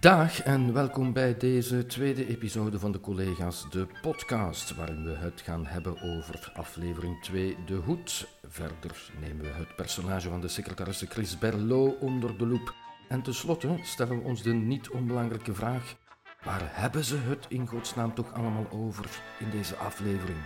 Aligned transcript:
Dag 0.00 0.42
en 0.42 0.72
welkom 0.72 1.12
bij 1.12 1.36
deze 1.36 1.86
tweede 1.86 2.26
episode 2.26 2.78
van 2.78 2.92
de 2.92 3.00
collega's 3.00 3.70
de 3.70 3.86
podcast, 4.02 4.74
waarin 4.74 5.04
we 5.04 5.16
het 5.16 5.40
gaan 5.40 5.66
hebben 5.66 6.02
over 6.02 6.52
aflevering 6.54 7.22
2 7.22 7.56
De 7.66 7.74
Hoed. 7.74 8.28
Verder 8.48 9.10
nemen 9.20 9.44
we 9.44 9.50
het 9.50 9.76
personage 9.76 10.28
van 10.28 10.40
de 10.40 10.48
secretaresse 10.48 11.06
Chris 11.06 11.38
Berlot 11.38 11.98
onder 11.98 12.38
de 12.38 12.46
loep. 12.46 12.74
En 13.08 13.22
tenslotte 13.22 13.78
stellen 13.82 14.18
we 14.18 14.24
ons 14.24 14.42
de 14.42 14.52
niet 14.52 14.90
onbelangrijke 14.90 15.54
vraag: 15.54 15.96
waar 16.42 16.62
hebben 16.62 17.04
ze 17.04 17.16
het 17.16 17.46
in 17.48 17.66
godsnaam 17.66 18.14
toch 18.14 18.32
allemaal 18.32 18.66
over 18.70 19.06
in 19.38 19.50
deze 19.50 19.76
aflevering? 19.76 20.38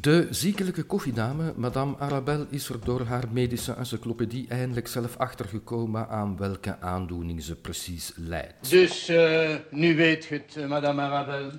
De 0.00 0.26
ziekelijke 0.30 0.82
koffiedame, 0.82 1.52
Madame 1.56 1.96
Arabelle, 1.98 2.46
is 2.50 2.68
er 2.68 2.84
door 2.84 3.00
haar 3.00 3.24
medische 3.32 3.72
encyclopedie 3.72 4.48
eindelijk 4.48 4.88
zelf 4.88 5.16
achtergekomen 5.16 6.08
aan 6.08 6.36
welke 6.36 6.80
aandoening 6.80 7.42
ze 7.42 7.56
precies 7.56 8.12
lijdt. 8.16 8.70
Dus 8.70 9.10
uh, 9.10 9.54
nu 9.70 9.96
weet 9.96 10.24
je 10.24 10.34
het, 10.34 10.56
uh, 10.56 10.68
Madame 10.68 11.02
Arabelle. 11.02 11.52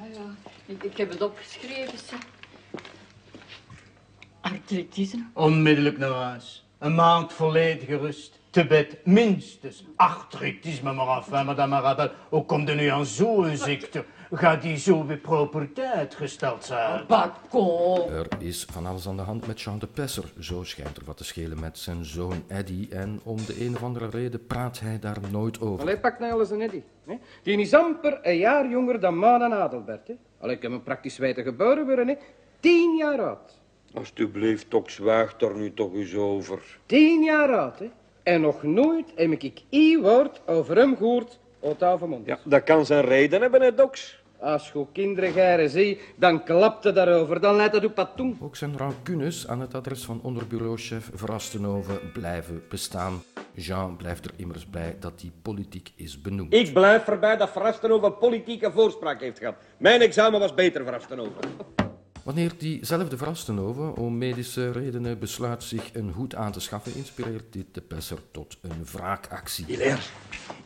Ah 0.00 0.14
ja, 0.14 0.52
ik, 0.66 0.82
ik, 0.82 0.96
heb 0.96 1.10
het 1.10 1.22
opgeschreven. 1.22 1.98
Zeg. 1.98 2.18
Artritisme. 4.40 5.26
Onmiddellijk 5.32 5.98
naar 5.98 6.10
huis. 6.10 6.65
Een 6.78 6.94
maand 6.94 7.32
volledige 7.32 7.96
rust. 7.96 8.40
Te 8.50 8.66
bed, 8.66 8.98
minstens. 9.04 9.84
Artritisme 9.96 10.92
maar 10.92 11.06
af, 11.06 11.30
hè, 11.30 11.44
Madame 11.44 11.74
Arabelle. 11.74 12.12
Hoe 12.28 12.44
komt 12.44 12.68
er 12.68 12.76
nu 12.76 12.86
aan 12.86 13.06
zo'n 13.06 13.56
ziekte? 13.56 14.04
Gaat 14.32 14.62
die 14.62 14.76
zo 14.76 15.06
weer 15.06 15.16
proper 15.16 15.68
uitgesteld 15.94 16.64
zijn? 16.64 17.04
Bacon. 17.06 18.10
Er 18.10 18.26
is 18.38 18.66
van 18.72 18.86
alles 18.86 19.08
aan 19.08 19.16
de 19.16 19.22
hand 19.22 19.46
met 19.46 19.60
Jean 19.60 19.78
de 19.78 19.86
Pesser. 19.86 20.24
Zo 20.40 20.64
schijnt 20.64 20.96
er 20.96 21.04
wat 21.04 21.16
te 21.16 21.24
schelen 21.24 21.60
met 21.60 21.78
zijn 21.78 22.04
zoon 22.04 22.44
Eddy. 22.48 22.88
En 22.90 23.20
om 23.24 23.36
de 23.46 23.64
een 23.64 23.74
of 23.74 23.82
andere 23.82 24.08
reden 24.08 24.46
praat 24.46 24.80
hij 24.80 24.98
daar 24.98 25.18
nooit 25.30 25.60
over. 25.60 25.80
Allee, 25.80 25.98
pak 25.98 26.18
nou 26.18 26.32
alles 26.32 26.50
een 26.50 26.60
Eddy. 26.60 26.82
Hè? 27.06 27.14
Die 27.42 27.58
is 27.60 27.74
amper 27.74 28.18
een 28.22 28.36
jaar 28.36 28.70
jonger 28.70 29.00
dan 29.00 29.18
Maan 29.18 29.42
en 29.42 29.52
Adelbert. 29.52 30.08
Hè? 30.08 30.14
Allee, 30.40 30.56
ik 30.56 30.62
heb 30.62 30.70
hem 30.70 30.82
praktisch 30.82 31.18
weten 31.18 31.44
geboren 31.44 31.86
worden. 31.86 32.08
Hè? 32.08 32.14
Tien 32.60 32.96
jaar 32.96 33.20
oud. 33.20 33.64
Alsjeblieft, 33.96 34.70
toch 34.70 34.90
zwaagt 34.90 35.42
er 35.42 35.56
nu 35.56 35.74
toch 35.74 35.94
eens 35.94 36.14
over. 36.14 36.78
Tien 36.86 37.22
jaar 37.22 37.56
oud, 37.56 37.78
hè? 37.78 37.90
En 38.22 38.40
nog 38.40 38.62
nooit 38.62 39.12
heb 39.14 39.30
ik 39.30 39.62
één 39.70 40.02
woord 40.02 40.40
over 40.46 40.76
hem 40.76 40.96
gehoord 40.96 41.38
uit 41.62 41.82
oude 41.82 42.06
mond. 42.06 42.26
Ja, 42.26 42.38
dat 42.44 42.62
kan 42.62 42.86
zijn 42.86 43.04
reden 43.04 43.40
hebben, 43.40 43.62
hè, 43.62 43.74
doks. 43.74 44.24
Als 44.38 44.70
je 44.72 44.86
kinderen 44.92 45.32
geren 45.32 45.70
zie, 45.70 46.00
dan 46.16 46.44
klapt 46.44 46.84
het 46.84 46.94
daarover. 46.94 47.40
Dan 47.40 47.56
leidt 47.56 47.72
dat 47.72 47.84
op 47.84 47.94
patoen. 47.94 48.38
Ook 48.40 48.56
zijn 48.56 48.76
rancunes 48.76 49.48
aan 49.48 49.60
het 49.60 49.74
adres 49.74 50.04
van 50.04 50.20
onderbureauchef 50.22 51.10
Verrastenhoven 51.14 51.98
blijven 52.12 52.62
bestaan. 52.68 53.22
Jean 53.54 53.96
blijft 53.96 54.24
er 54.24 54.30
immers 54.36 54.70
bij 54.70 54.96
dat 55.00 55.20
die 55.20 55.32
politiek 55.42 55.92
is 55.94 56.20
benoemd. 56.20 56.54
Ik 56.54 56.72
blijf 56.72 57.08
erbij 57.08 57.36
dat 57.36 57.50
Verrastenhoven 57.50 58.18
politieke 58.18 58.72
voorspraak 58.72 59.20
heeft 59.20 59.38
gehad. 59.38 59.54
Mijn 59.76 60.00
examen 60.00 60.40
was 60.40 60.54
beter, 60.54 60.84
Verrastenhoven. 60.84 61.40
Wanneer 62.26 62.52
diezelfde 62.58 63.16
Verrastenhoven 63.16 63.96
om 63.96 64.18
medische 64.18 64.70
redenen 64.70 65.18
besluit 65.18 65.62
zich 65.62 65.90
een 65.92 66.10
hoed 66.10 66.34
aan 66.34 66.52
te 66.52 66.60
schaffen, 66.60 66.94
inspireert 66.94 67.44
dit 67.50 67.66
de 67.72 67.80
Pesser 67.80 68.18
tot 68.30 68.56
een 68.60 68.84
wraakactie. 68.92 69.64
Hilaire, 69.64 70.02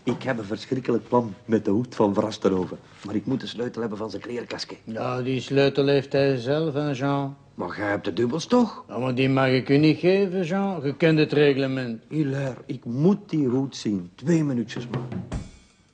ik 0.03 0.23
heb 0.23 0.39
een 0.39 0.45
verschrikkelijk 0.45 1.09
plan 1.09 1.35
met 1.45 1.65
de 1.65 1.71
hoed 1.71 1.95
van 1.95 2.15
Verrastenhoven. 2.15 2.79
Maar 3.05 3.15
ik 3.15 3.27
moet 3.27 3.41
de 3.41 3.47
sleutel 3.47 3.81
hebben 3.81 3.99
van 3.99 4.11
zijn 4.11 4.23
klerenkastje. 4.23 4.77
Ja, 4.85 5.23
die 5.23 5.41
sleutel 5.41 5.87
heeft 5.87 6.13
hij 6.13 6.37
zelf, 6.37 6.75
hè, 6.75 6.91
Jean. 6.91 7.37
Maar 7.55 7.77
jij 7.77 7.89
hebt 7.89 8.05
de 8.05 8.13
dubbels 8.13 8.47
toch? 8.47 8.85
Ja, 8.89 8.99
maar 8.99 9.15
die 9.15 9.29
mag 9.29 9.49
ik 9.49 9.69
u 9.69 9.77
niet 9.77 9.99
geven, 9.99 10.45
Jean. 10.45 10.81
Je 10.85 10.97
kent 10.97 11.19
het 11.19 11.33
reglement. 11.33 12.03
Hilaire, 12.09 12.61
ik 12.67 12.85
moet 12.85 13.31
die 13.31 13.47
hoed 13.47 13.77
zien. 13.77 14.11
Twee 14.15 14.45
minuutjes 14.45 14.89
maar. 14.89 15.39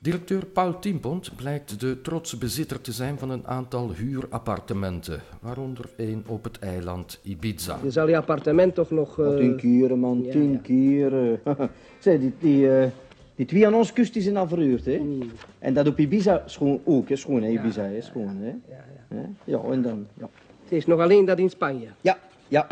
Directeur 0.07 0.45
Paul 0.45 0.79
Tiempont 0.79 1.35
blijkt 1.35 1.79
de 1.79 2.01
trotse 2.01 2.37
bezitter 2.37 2.81
te 2.81 2.91
zijn 2.91 3.19
van 3.19 3.29
een 3.29 3.47
aantal 3.47 3.91
huurappartementen, 3.93 5.21
waaronder 5.41 5.85
één 5.97 6.23
op 6.27 6.43
het 6.43 6.59
eiland 6.59 7.19
Ibiza. 7.23 7.79
Je 7.83 7.91
zal 7.91 8.05
die 8.05 8.17
appartement 8.17 8.75
toch 8.75 8.91
nog... 8.91 9.19
Uh... 9.19 9.37
Tien 9.37 9.55
keren, 9.55 9.99
man, 9.99 10.23
ja, 10.23 10.31
tien 10.31 10.51
ja. 10.51 10.57
keren. 10.57 11.39
Zeg, 11.99 12.19
die, 12.19 12.33
die, 12.39 12.77
eh, 12.77 12.89
die 13.35 13.45
twee 13.45 13.67
aan 13.67 13.73
ons 13.73 13.93
kust 13.93 14.13
die 14.13 14.21
zijn 14.21 14.37
al 14.37 14.47
verhuurd, 14.47 14.85
hè? 14.85 14.97
Mm. 14.97 15.31
En 15.59 15.73
dat 15.73 15.87
op 15.87 15.99
Ibiza, 15.99 16.43
schoon 16.45 16.81
ook, 16.83 17.09
hè? 17.09 17.15
Schoon, 17.15 17.43
hè? 17.43 17.49
Ibiza, 17.49 17.83
hè? 17.83 18.01
Schoon, 18.01 18.37
hè? 18.37 18.47
Ja, 18.47 18.85
ja. 19.09 19.15
Hè? 19.15 19.23
Ja, 19.43 19.59
en 19.71 19.81
dan, 19.81 20.07
ja. 20.13 20.29
Het 20.63 20.71
is 20.71 20.85
nog 20.85 20.99
alleen 20.99 21.25
dat 21.25 21.39
in 21.39 21.49
Spanje. 21.49 21.87
Ja, 22.01 22.17
ja. 22.47 22.67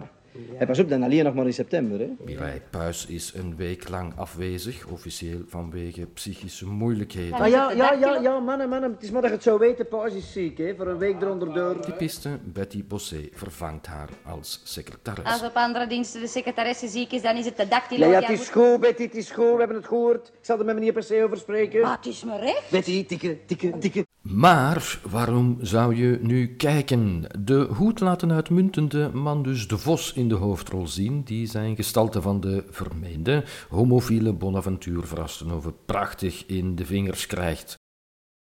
En 0.58 0.68
pas 0.68 0.80
op, 0.80 0.90
dan 0.90 1.04
alleen 1.04 1.24
nog 1.24 1.34
maar 1.34 1.46
in 1.46 1.54
september, 1.54 2.00
hè? 2.00 2.10
Mireille 2.26 2.62
Puis 2.70 3.06
is 3.06 3.34
een 3.36 3.56
week 3.56 3.90
lang 3.90 4.14
afwezig, 4.16 4.88
officieel 4.88 5.42
vanwege 5.48 6.06
psychische 6.14 6.66
moeilijkheden. 6.66 7.34
Ah, 7.40 7.48
ja, 7.48 7.72
ja, 7.72 7.94
ja, 7.94 8.20
ja, 8.22 8.40
mannen, 8.40 8.70
mannen. 8.70 8.92
Het 8.92 9.04
is 9.04 9.12
maar 9.12 9.22
dat 9.22 9.30
je 9.30 9.36
het 9.36 9.46
zou 9.46 9.60
weten, 9.60 9.88
Paus 9.88 10.14
is 10.14 10.32
ziek, 10.32 10.58
hè? 10.58 10.76
Voor 10.76 10.88
een 10.88 10.98
week 10.98 11.22
eronder 11.22 11.54
door. 11.54 11.80
Typiste 11.80 12.40
Betty 12.44 12.84
Bossé 12.88 13.30
vervangt 13.34 13.86
haar 13.86 14.10
als 14.24 14.62
secretaris. 14.64 15.24
Als 15.26 15.44
op 15.44 15.56
andere 15.56 15.88
diensten 15.88 16.22
de 16.22 16.28
secretaresse 16.28 16.88
ziek 16.88 17.12
is, 17.12 17.22
dan 17.22 17.36
is 17.36 17.46
het 17.46 17.58
de 17.58 17.68
dactylo. 17.68 18.06
Ja, 18.06 18.12
ja, 18.12 18.20
die 18.20 18.28
het 18.28 18.40
is 18.40 18.50
goed, 18.50 18.80
Betty, 18.80 19.04
het 19.04 19.16
is 19.16 19.32
goed. 19.32 19.52
We 19.52 19.58
hebben 19.60 19.78
het 19.78 19.88
gehoord. 19.88 20.28
Ik 20.28 20.46
zal 20.46 20.60
er 20.60 20.66
met 20.66 20.76
meneer 20.76 20.94
per 20.94 21.04
se 21.04 21.24
over 21.24 21.38
spreken. 21.38 21.84
Ah, 21.84 21.96
het 21.96 22.06
is 22.06 22.24
me 22.24 22.40
recht. 22.40 22.70
Betty, 22.72 23.06
tikken, 23.06 23.40
tikken, 23.46 23.80
tikken. 23.80 24.05
Maar 24.30 25.00
waarom 25.10 25.58
zou 25.62 25.96
je 25.96 26.20
nu 26.22 26.56
kijken? 26.56 27.24
De 27.40 27.68
hoed 27.74 28.00
laat 28.00 28.22
een 28.22 28.32
uitmuntende 28.32 29.10
Mandus 29.14 29.68
de 29.68 29.78
Vos 29.78 30.14
in 30.14 30.30
de 30.30 30.36
hoofdrol 30.36 30.88
zien, 30.88 31.24
die 31.24 31.48
zijn 31.48 31.76
gestalte 31.76 32.22
van 32.22 32.40
de 32.40 32.64
vermeende 32.70 33.44
homofiele 33.70 34.34
Bonaventure 34.34 35.06
Verrastenhoven 35.06 35.76
prachtig 35.86 36.46
in 36.46 36.76
de 36.76 36.86
vingers 36.86 37.26
krijgt. 37.26 37.78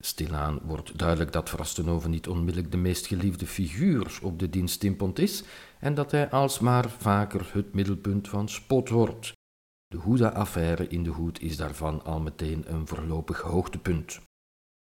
Stilaan 0.03 0.59
wordt 0.63 0.97
duidelijk 0.97 1.31
dat 1.31 1.49
Verrastenhoven 1.49 2.09
niet 2.09 2.27
onmiddellijk 2.27 2.71
de 2.71 2.77
meest 2.77 3.07
geliefde 3.07 3.45
figuur 3.45 4.19
op 4.21 4.39
de 4.39 4.49
dienst 4.49 4.79
Timpont 4.79 5.19
is 5.19 5.43
en 5.79 5.93
dat 5.93 6.11
hij 6.11 6.29
alsmaar 6.29 6.89
vaker 6.89 7.49
het 7.53 7.73
middelpunt 7.73 8.27
van 8.27 8.49
spot 8.49 8.89
wordt. 8.89 9.31
De 9.87 9.97
Hoeda-affaire 9.97 10.87
in 10.87 11.03
de 11.03 11.09
hoed 11.09 11.41
is 11.41 11.57
daarvan 11.57 12.03
al 12.03 12.19
meteen 12.19 12.63
een 12.67 12.87
voorlopig 12.87 13.39
hoogtepunt. 13.39 14.19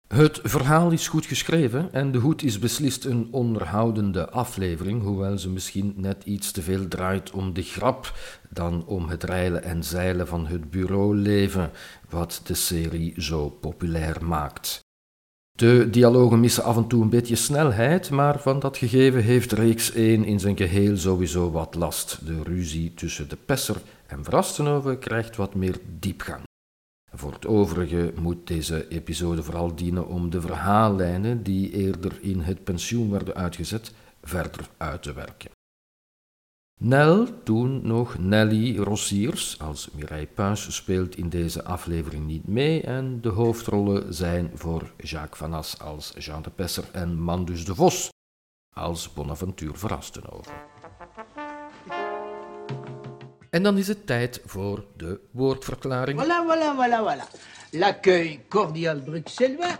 Het 0.09 0.41
verhaal 0.43 0.91
is 0.91 1.09
goed 1.09 1.27
geschreven 1.27 1.93
en 1.93 2.13
De 2.13 2.19
Hoed 2.19 2.43
is 2.43 2.59
beslist 2.59 3.05
een 3.05 3.29
onderhoudende 3.31 4.31
aflevering, 4.31 5.03
hoewel 5.03 5.39
ze 5.39 5.51
misschien 5.51 5.95
net 5.97 6.25
iets 6.25 6.51
te 6.51 6.63
veel 6.63 6.89
draait 6.89 7.31
om 7.31 7.53
de 7.53 7.63
grap 7.63 8.13
dan 8.51 8.87
om 8.87 9.09
het 9.09 9.25
reilen 9.25 9.63
en 9.63 9.85
zeilen 9.85 10.27
van 10.27 10.47
het 10.47 10.71
bureauleven, 10.71 11.71
wat 12.09 12.41
de 12.45 12.55
serie 12.55 13.15
zo 13.17 13.49
populair 13.49 14.25
maakt. 14.25 14.85
De 15.53 15.91
dialogen 15.91 16.41
missen 16.41 16.65
af 16.65 16.77
en 16.77 16.87
toe 16.87 17.03
een 17.03 17.09
beetje 17.09 17.37
snelheid, 17.37 18.11
maar 18.11 18.41
van 18.41 18.59
dat 18.59 18.77
gegeven 18.77 19.23
heeft 19.23 19.53
reeks 19.53 19.93
1 19.93 20.25
in 20.25 20.41
zijn 20.41 20.57
geheel 20.57 20.97
sowieso 20.97 21.51
wat 21.51 21.75
last. 21.75 22.27
De 22.27 22.43
ruzie 22.43 22.95
tussen 22.95 23.29
de 23.29 23.37
Pesser 23.37 23.77
en 24.07 24.25
Verrastenhoven 24.25 24.99
krijgt 24.99 25.37
wat 25.37 25.55
meer 25.55 25.79
diepgang. 25.99 26.43
Voor 27.17 27.33
het 27.33 27.47
overige 27.47 28.13
moet 28.21 28.47
deze 28.47 28.89
episode 28.89 29.43
vooral 29.43 29.75
dienen 29.75 30.07
om 30.07 30.31
de 30.31 30.41
verhaallijnen 30.41 31.43
die 31.43 31.71
eerder 31.71 32.19
in 32.21 32.41
het 32.41 32.65
pensioen 32.65 33.11
werden 33.11 33.35
uitgezet, 33.35 33.93
verder 34.23 34.69
uit 34.77 35.03
te 35.03 35.13
werken. 35.13 35.51
Nel, 36.81 37.43
toen 37.43 37.87
nog 37.87 38.19
Nelly 38.19 38.79
Rossiers, 38.79 39.59
als 39.61 39.91
Mireille 39.91 40.27
Puis, 40.27 40.75
speelt 40.75 41.17
in 41.17 41.29
deze 41.29 41.65
aflevering 41.65 42.27
niet 42.27 42.47
mee 42.47 42.83
en 42.83 43.21
de 43.21 43.29
hoofdrollen 43.29 44.15
zijn 44.15 44.51
voor 44.55 44.93
Jacques 44.97 45.39
Van 45.39 45.55
As 45.55 45.79
als 45.79 46.13
Jean 46.19 46.43
de 46.43 46.51
Pesser 46.51 46.85
en 46.93 47.19
Mandus 47.19 47.65
de 47.65 47.75
Vos 47.75 48.09
als 48.75 49.13
Bonaventure 49.13 49.77
Verrastenhoven. 49.77 50.53
En 53.57 53.63
dan 53.63 53.79
is 53.79 53.89
het 53.89 54.07
tijd 54.07 54.41
voor 54.45 54.85
de 54.97 55.21
woordverklaring. 55.31 56.21
Voilà, 56.21 56.45
voilà, 56.47 56.75
voilà, 56.77 57.01
voilà. 57.07 57.25
L'accueil 57.71 58.41
cordial 58.49 59.01
bruxellois 59.01 59.77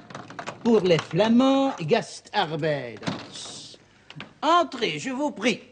pour 0.63 0.81
les 0.81 1.03
flamands 1.03 1.75
gastarbeiders. 1.87 3.77
Entrez, 4.41 5.03
je 5.03 5.15
vous 5.15 5.33
prie. 5.35 5.63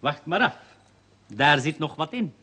Wacht 0.00 0.26
maar 0.26 0.40
af. 0.40 0.56
Daar 1.34 1.58
zit 1.58 1.78
nog 1.78 1.94
wat 1.94 2.12
in. 2.12 2.34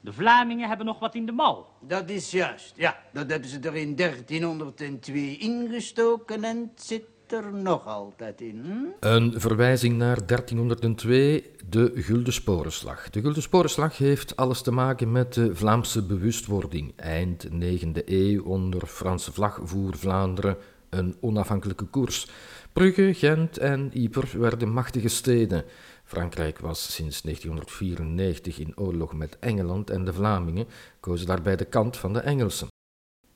De 0.00 0.12
Vlamingen 0.12 0.68
hebben 0.68 0.86
nog 0.86 0.98
wat 0.98 1.14
in 1.14 1.26
de 1.26 1.32
mouw. 1.32 1.66
Dat 1.80 2.10
is 2.10 2.30
juist, 2.30 2.72
ja. 2.76 2.98
Dat 3.12 3.30
hebben 3.30 3.48
ze 3.48 3.58
er 3.58 3.76
in 3.76 3.96
1302 3.96 5.36
ingestoken 5.36 6.44
en 6.44 6.70
het 6.74 6.86
zit 6.86 7.04
er 7.32 7.52
nog 7.52 7.86
altijd 7.86 8.40
in. 8.40 8.92
Een 9.00 9.40
verwijzing 9.40 9.96
naar 9.96 10.26
1302, 10.26 11.50
de 11.68 11.92
Gulden 11.94 12.32
Sporenslag. 12.32 13.10
De 13.10 13.20
Gulden 13.20 13.42
Sporenslag 13.42 13.98
heeft 13.98 14.36
alles 14.36 14.62
te 14.62 14.70
maken 14.70 15.12
met 15.12 15.34
de 15.34 15.54
Vlaamse 15.54 16.02
bewustwording. 16.02 16.92
Eind 16.96 17.48
9e 17.48 18.04
eeuw 18.04 18.42
onder 18.42 18.86
Franse 18.86 19.32
vlag 19.32 19.60
voer 19.62 19.96
Vlaanderen 19.96 20.56
een 20.90 21.16
onafhankelijke 21.20 21.84
koers. 21.84 22.30
Brugge, 22.72 23.14
Gent 23.14 23.58
en 23.58 23.90
Yper 23.92 24.30
werden 24.38 24.72
machtige 24.72 25.08
steden. 25.08 25.64
Frankrijk 26.04 26.58
was 26.58 26.94
sinds 26.94 27.22
1994 27.22 28.58
in 28.58 28.78
oorlog 28.78 29.14
met 29.14 29.38
Engeland 29.38 29.90
en 29.90 30.04
de 30.04 30.12
Vlamingen 30.12 30.66
kozen 31.00 31.26
daarbij 31.26 31.56
de 31.56 31.64
kant 31.64 31.96
van 31.96 32.12
de 32.12 32.20
Engelsen. 32.20 32.68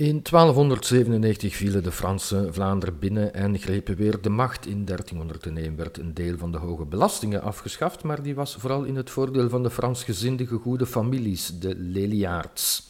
In 0.00 0.22
1297 0.22 1.56
vielen 1.56 1.82
de 1.82 1.92
Fransen 1.92 2.54
Vlaanderen 2.54 2.98
binnen 2.98 3.34
en 3.34 3.58
grepen 3.58 3.96
weer 3.96 4.20
de 4.20 4.28
macht. 4.28 4.66
In 4.66 4.84
1301 4.84 5.76
werd 5.76 5.98
een 5.98 6.14
deel 6.14 6.38
van 6.38 6.52
de 6.52 6.58
hoge 6.58 6.84
belastingen 6.84 7.42
afgeschaft, 7.42 8.02
maar 8.02 8.22
die 8.22 8.34
was 8.34 8.54
vooral 8.54 8.84
in 8.84 8.96
het 8.96 9.10
voordeel 9.10 9.48
van 9.48 9.62
de 9.62 9.70
Fransgezinde 9.70 10.46
goede 10.46 10.86
families, 10.86 11.58
de 11.58 11.74
Leliaards. 11.76 12.88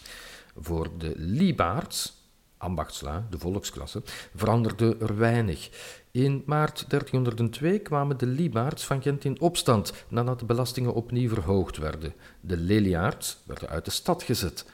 Voor 0.56 0.88
de 0.98 1.12
Liebaards, 1.16 2.12
ambachtsla, 2.56 3.26
de 3.30 3.38
volksklasse, 3.38 4.02
veranderde 4.34 4.96
er 5.00 5.16
weinig. 5.18 5.70
In 6.10 6.42
maart 6.46 6.84
1302 6.88 7.78
kwamen 7.78 8.18
de 8.18 8.26
Liebaards 8.26 8.84
van 8.84 9.02
Gent 9.02 9.24
in 9.24 9.40
opstand 9.40 9.92
nadat 10.08 10.38
de 10.38 10.44
belastingen 10.44 10.94
opnieuw 10.94 11.28
verhoogd 11.28 11.76
werden. 11.76 12.14
De 12.40 12.56
Leliaards 12.56 13.38
werden 13.46 13.68
uit 13.68 13.84
de 13.84 13.90
stad 13.90 14.22
gezet. 14.22 14.64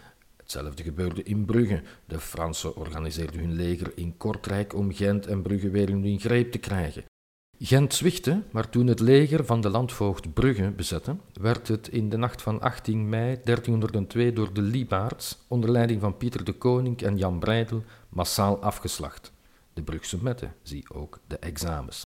Hetzelfde 0.46 0.82
gebeurde 0.82 1.22
in 1.22 1.44
Brugge. 1.44 1.82
De 2.04 2.20
Fransen 2.20 2.76
organiseerden 2.76 3.40
hun 3.40 3.52
leger 3.52 3.93
in 3.94 4.16
Kortrijk 4.16 4.75
om 4.75 4.93
Gent 4.93 5.26
en 5.26 5.43
Brugge 5.43 5.70
weer 5.70 5.88
in 5.88 6.02
hun 6.02 6.20
greep 6.20 6.52
te 6.52 6.58
krijgen. 6.58 7.04
Gent 7.58 7.94
zwichtte, 7.94 8.43
maar 8.50 8.70
toen 8.70 8.87
het 8.87 9.00
leger 9.00 9.44
van 9.44 9.60
de 9.60 9.69
landvoogd 9.69 10.34
Brugge 10.34 10.70
bezette, 10.70 11.16
werd 11.40 11.69
het 11.69 11.88
in 11.88 12.08
de 12.08 12.16
nacht 12.16 12.43
van 12.43 12.60
18 12.60 13.08
mei 13.08 13.40
1302 13.44 14.32
door 14.32 14.52
de 14.52 14.62
Liebaards, 14.62 15.38
onder 15.48 15.70
leiding 15.70 16.00
van 16.00 16.16
Pieter 16.16 16.44
de 16.44 16.52
Koning 16.52 17.02
en 17.02 17.16
Jan 17.16 17.38
Breidel, 17.38 17.84
massaal 18.08 18.62
afgeslacht. 18.62 19.32
De 19.72 19.82
Brugse 19.82 20.22
metten, 20.22 20.54
zie 20.62 20.84
ook 20.92 21.20
de 21.26 21.38
examens. 21.38 22.06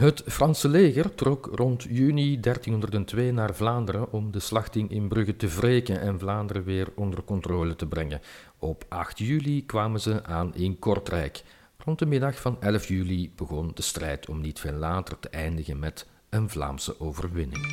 Het 0.00 0.22
Franse 0.26 0.68
leger 0.68 1.14
trok 1.14 1.50
rond 1.54 1.82
juni 1.82 2.40
1302 2.40 3.32
naar 3.32 3.54
Vlaanderen 3.54 4.12
om 4.12 4.30
de 4.30 4.40
slachting 4.40 4.90
in 4.90 5.08
Brugge 5.08 5.36
te 5.36 5.48
wreken 5.48 6.00
en 6.00 6.18
Vlaanderen 6.18 6.64
weer 6.64 6.88
onder 6.94 7.24
controle 7.24 7.76
te 7.76 7.86
brengen. 7.86 8.20
Op 8.58 8.84
8 8.88 9.18
juli 9.18 9.66
kwamen 9.66 10.00
ze 10.00 10.24
aan 10.24 10.54
in 10.54 10.78
Kortrijk. 10.78 11.42
Rond 11.76 11.98
de 11.98 12.06
middag 12.06 12.40
van 12.40 12.56
11 12.60 12.88
juli 12.88 13.32
begon 13.36 13.70
de 13.74 13.82
strijd 13.82 14.28
om 14.28 14.40
niet 14.40 14.60
veel 14.60 14.72
later 14.72 15.18
te 15.18 15.28
eindigen 15.28 15.78
met 15.78 16.06
een 16.28 16.50
Vlaamse 16.50 17.00
overwinning. 17.00 17.66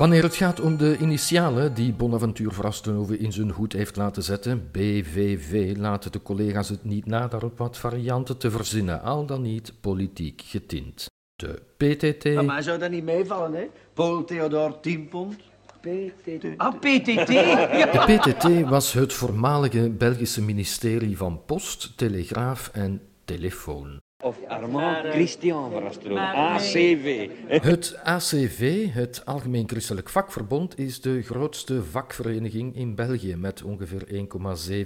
Wanneer 0.00 0.22
het 0.22 0.36
gaat 0.36 0.60
om 0.60 0.76
de 0.76 0.96
initialen 0.98 1.74
die 1.74 1.92
Bonaventure 1.92 2.54
Vrastenhoven 2.54 3.18
in 3.18 3.32
zijn 3.32 3.50
hoed 3.50 3.72
heeft 3.72 3.96
laten 3.96 4.22
zetten, 4.22 4.68
BVV, 4.72 5.76
laten 5.76 6.12
de 6.12 6.22
collega's 6.22 6.68
het 6.68 6.84
niet 6.84 7.06
na 7.06 7.28
daarop 7.28 7.58
wat 7.58 7.78
varianten 7.78 8.38
te 8.38 8.50
verzinnen, 8.50 9.02
al 9.02 9.26
dan 9.26 9.42
niet 9.42 9.72
politiek 9.80 10.42
getint. 10.46 11.06
De 11.36 11.62
PTT. 11.76 12.34
Maar 12.34 12.44
mij 12.44 12.62
zou 12.62 12.78
dat 12.78 12.90
niet 12.90 13.04
meevallen, 13.04 13.52
hè? 13.54 13.66
Paul 13.94 14.24
Theodor 14.24 14.80
10 14.80 15.08
pond. 15.08 15.36
PTT. 15.80 16.44
Ah, 16.56 16.74
PTT. 16.74 17.26
De 17.92 18.04
PTT 18.06 18.68
was 18.68 18.92
het 18.92 19.12
voormalige 19.12 19.90
Belgische 19.90 20.42
ministerie 20.42 21.16
van 21.16 21.44
Post, 21.46 21.96
Telegraaf 21.96 22.70
en 22.72 23.00
Telefoon. 23.24 24.00
Of 24.22 24.36
Armand 24.48 25.06
Christian. 25.06 25.70
Maar 26.12 26.34
ACV. 26.34 27.28
Het 27.46 27.98
ACV, 28.02 28.92
het 28.92 29.22
Algemeen 29.24 29.68
Christelijk 29.68 30.08
Vakverbond, 30.08 30.78
is 30.78 31.00
de 31.00 31.22
grootste 31.22 31.84
vakvereniging 31.84 32.76
in 32.76 32.94
België 32.94 33.36
met 33.36 33.62
ongeveer 33.62 34.26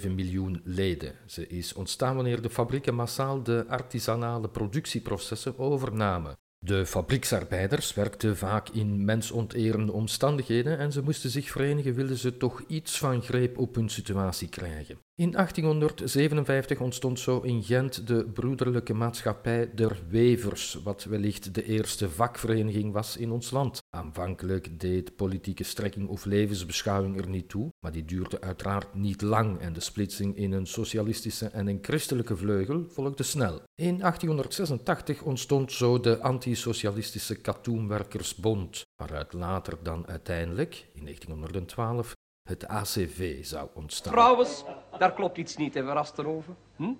1,7 0.04 0.10
miljoen 0.14 0.60
leden. 0.64 1.12
Ze 1.26 1.46
is 1.46 1.74
ontstaan 1.74 2.14
wanneer 2.14 2.42
de 2.42 2.50
fabrieken 2.50 2.94
massaal 2.94 3.42
de 3.42 3.64
artisanale 3.68 4.48
productieprocessen 4.48 5.58
overnamen. 5.58 6.36
De 6.64 6.86
fabrieksarbeiders 6.86 7.94
werkten 7.94 8.36
vaak 8.36 8.68
in 8.68 9.04
mensonterende 9.04 9.92
omstandigheden 9.92 10.78
en 10.78 10.92
ze 10.92 11.02
moesten 11.02 11.30
zich 11.30 11.50
verenigen 11.50 11.94
wilden 11.94 12.16
ze 12.16 12.36
toch 12.36 12.62
iets 12.66 12.98
van 12.98 13.22
greep 13.22 13.58
op 13.58 13.74
hun 13.74 13.88
situatie 13.88 14.48
krijgen. 14.48 14.98
In 15.14 15.30
1857 15.30 16.80
ontstond 16.80 17.20
zo 17.20 17.40
in 17.40 17.62
Gent 17.62 18.06
de 18.06 18.24
Broederlijke 18.24 18.94
Maatschappij 18.94 19.70
der 19.74 19.98
Wevers, 20.08 20.78
wat 20.84 21.04
wellicht 21.04 21.54
de 21.54 21.64
eerste 21.64 22.10
vakvereniging 22.10 22.92
was 22.92 23.16
in 23.16 23.30
ons 23.30 23.50
land. 23.50 23.82
Aanvankelijk 23.94 24.80
deed 24.80 25.16
politieke 25.16 25.64
strekking 25.64 26.08
of 26.08 26.24
levensbeschouwing 26.24 27.18
er 27.20 27.28
niet 27.28 27.48
toe, 27.48 27.68
maar 27.80 27.92
die 27.92 28.04
duurde 28.04 28.40
uiteraard 28.40 28.94
niet 28.94 29.22
lang 29.22 29.60
en 29.60 29.72
de 29.72 29.80
splitsing 29.80 30.36
in 30.36 30.52
een 30.52 30.66
socialistische 30.66 31.46
en 31.46 31.66
een 31.66 31.78
christelijke 31.82 32.36
vleugel 32.36 32.84
volgde 32.88 33.22
snel. 33.22 33.62
In 33.74 33.98
1886 33.98 35.22
ontstond 35.22 35.72
zo 35.72 36.00
de 36.00 36.20
antisocialistische 36.20 37.34
Katoenwerkersbond, 37.34 38.82
waaruit 38.96 39.32
later 39.32 39.78
dan 39.82 40.06
uiteindelijk, 40.06 40.86
in 40.92 41.02
1912, 41.02 42.12
het 42.48 42.66
ACV 42.66 43.44
zou 43.44 43.68
ontstaan. 43.74 44.12
Trouwens, 44.12 44.64
daar 44.98 45.14
klopt 45.14 45.38
iets 45.38 45.56
niet, 45.56 45.74
hè, 45.74 45.82
Verrasterhoven. 45.84 46.56
Hm? 46.76 46.92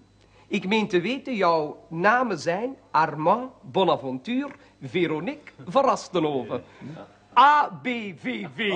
Ik 0.49 0.67
meen 0.69 0.89
te 0.89 1.01
weten, 1.01 1.35
jouw 1.35 1.87
namen 1.91 2.39
zijn 2.39 2.77
Armand 2.91 3.51
Bonaventure 3.73 4.53
Veronique 4.83 5.53
Verrastenhoven. 5.67 6.63
ABVV. 7.33 8.71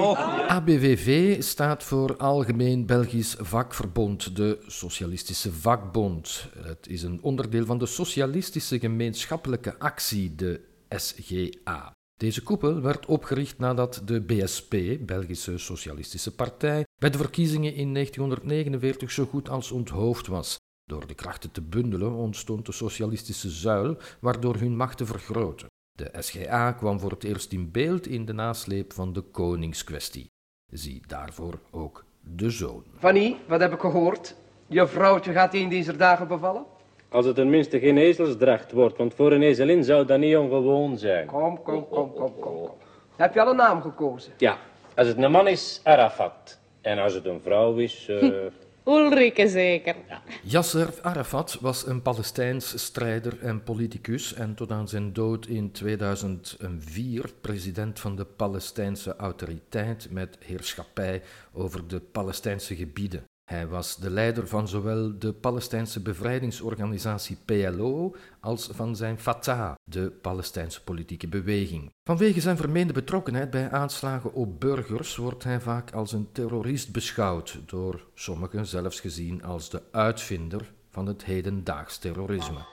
ABVV 0.49 1.43
staat 1.43 1.85
voor 1.85 2.17
Algemeen 2.17 2.87
Belgisch 2.87 3.37
Vakverbond, 3.39 4.37
de 4.37 4.59
Socialistische 4.67 5.53
Vakbond. 5.53 6.49
Het 6.63 6.87
is 6.89 7.03
een 7.03 7.23
onderdeel 7.23 7.65
van 7.65 7.79
de 7.79 7.87
Socialistische 7.87 8.79
Gemeenschappelijke 8.79 9.79
Actie, 9.79 10.35
de 10.35 10.61
SGA. 10.89 11.93
Deze 12.17 12.43
koepel 12.43 12.81
werd 12.81 13.07
opgericht 13.07 13.59
nadat 13.59 14.03
de 14.05 14.21
BSP, 14.21 14.77
Belgische 15.01 15.59
Socialistische 15.59 16.35
Partij, 16.35 16.85
bij 17.01 17.11
de 17.11 17.19
verkiezingen 17.19 17.75
in 17.75 17.95
1949 17.95 19.11
zo 19.11 19.25
goed 19.25 19.49
als 19.49 19.71
onthoofd 19.71 20.27
was. 20.27 20.57
Door 20.89 21.07
de 21.07 21.15
krachten 21.15 21.51
te 21.51 21.63
bundelen 21.63 22.13
ontstond 22.13 22.67
de 22.67 22.73
socialistische 22.73 23.51
zuil, 23.51 23.97
waardoor 24.21 24.57
hun 24.57 24.77
machten 24.77 25.07
vergroten. 25.07 25.67
De 25.93 26.11
SGA 26.19 26.73
kwam 26.73 27.01
voor 27.01 27.11
het 27.11 27.25
eerst 27.25 27.53
in 27.53 27.71
beeld 27.71 28.07
in 28.07 28.25
de 28.25 28.33
nasleep 28.33 28.93
van 28.93 29.13
de 29.13 29.21
koningskwestie. 29.21 30.27
Zie 30.73 31.03
daarvoor 31.07 31.59
ook 31.71 32.05
de 32.21 32.51
zoon. 32.51 32.85
Fanny, 32.99 33.37
wat 33.47 33.61
heb 33.61 33.73
ik 33.73 33.81
gehoord? 33.81 34.35
Je 34.67 34.87
vrouwtje 34.87 35.33
gaat 35.33 35.55
een 35.55 35.69
deze 35.69 35.97
dagen 35.97 36.29
bevallen? 36.29 36.65
Als 37.09 37.27
het 37.27 37.35
tenminste 37.35 37.79
geen 37.79 37.97
ezelsdracht 37.97 38.73
wordt, 38.73 38.97
want 38.97 39.15
voor 39.15 39.33
een 39.33 39.43
ezelin 39.43 39.85
zou 39.85 40.07
dat 40.07 40.19
niet 40.19 40.37
ongewoon 40.37 40.99
zijn. 40.99 41.27
Kom, 41.27 41.63
kom, 41.63 41.89
kom, 41.89 42.15
kom, 42.15 42.35
kom. 42.35 42.41
kom. 42.41 42.71
Heb 43.17 43.35
je 43.35 43.41
al 43.41 43.51
een 43.51 43.57
naam 43.57 43.83
gekozen? 43.83 44.33
Ja, 44.37 44.59
als 44.97 45.07
het 45.07 45.17
een 45.17 45.31
man 45.31 45.49
is, 45.49 45.81
Arafat. 45.85 46.59
En 46.81 46.99
als 46.99 47.15
het 47.15 47.25
een 47.25 47.41
vrouw 47.41 47.77
is, 47.77 48.09
eh, 48.09 48.29
Ulrike 48.89 49.49
zeker. 49.49 49.97
Yasser 50.43 50.95
Arafat 51.03 51.59
was 51.61 51.87
een 51.87 52.03
Palestijns 52.03 52.85
strijder 52.85 53.41
en 53.41 53.63
politicus 53.63 54.35
en 54.35 54.55
tot 54.55 54.71
aan 54.73 54.89
zijn 54.89 55.13
dood 55.13 55.47
in 55.47 55.73
2004 55.73 57.33
president 57.41 58.01
van 58.01 58.17
de 58.17 58.25
Palestijnse 58.25 59.17
autoriteit 59.17 60.11
met 60.11 60.37
heerschappij 60.45 61.23
over 61.53 61.89
de 61.89 62.01
Palestijnse 62.01 62.77
gebieden. 62.77 63.28
Hij 63.49 63.67
was 63.67 63.97
de 63.97 64.11
leider 64.11 64.49
van 64.49 64.69
zowel 64.69 65.19
de 65.19 65.33
Palestijnse 65.33 66.01
bevrijdingsorganisatie 66.01 67.39
PLO 67.45 68.15
als 68.41 68.69
van 68.73 68.97
zijn 68.97 69.19
Fatah, 69.19 69.75
de 69.85 70.11
Palestijnse 70.11 70.83
politieke 70.85 71.29
beweging. 71.29 71.91
Vanwege 72.05 72.41
zijn 72.41 72.57
vermeende 72.57 72.93
betrokkenheid 72.93 73.51
bij 73.51 73.71
aanslagen 73.71 74.33
op 74.33 74.61
burgers 74.61 75.17
wordt 75.17 75.45
hij 75.45 75.61
vaak 75.61 75.93
als 75.93 76.13
een 76.13 76.29
terrorist 76.33 76.93
beschouwd, 76.93 77.61
door 77.67 78.07
sommigen 78.15 78.67
zelfs 78.67 79.01
gezien 79.01 79.43
als 79.43 79.71
de 79.71 79.83
uitvinder 79.93 80.73
van 80.91 81.07
het 81.07 81.25
hedendaags 81.25 81.99
terrorisme. 81.99 82.67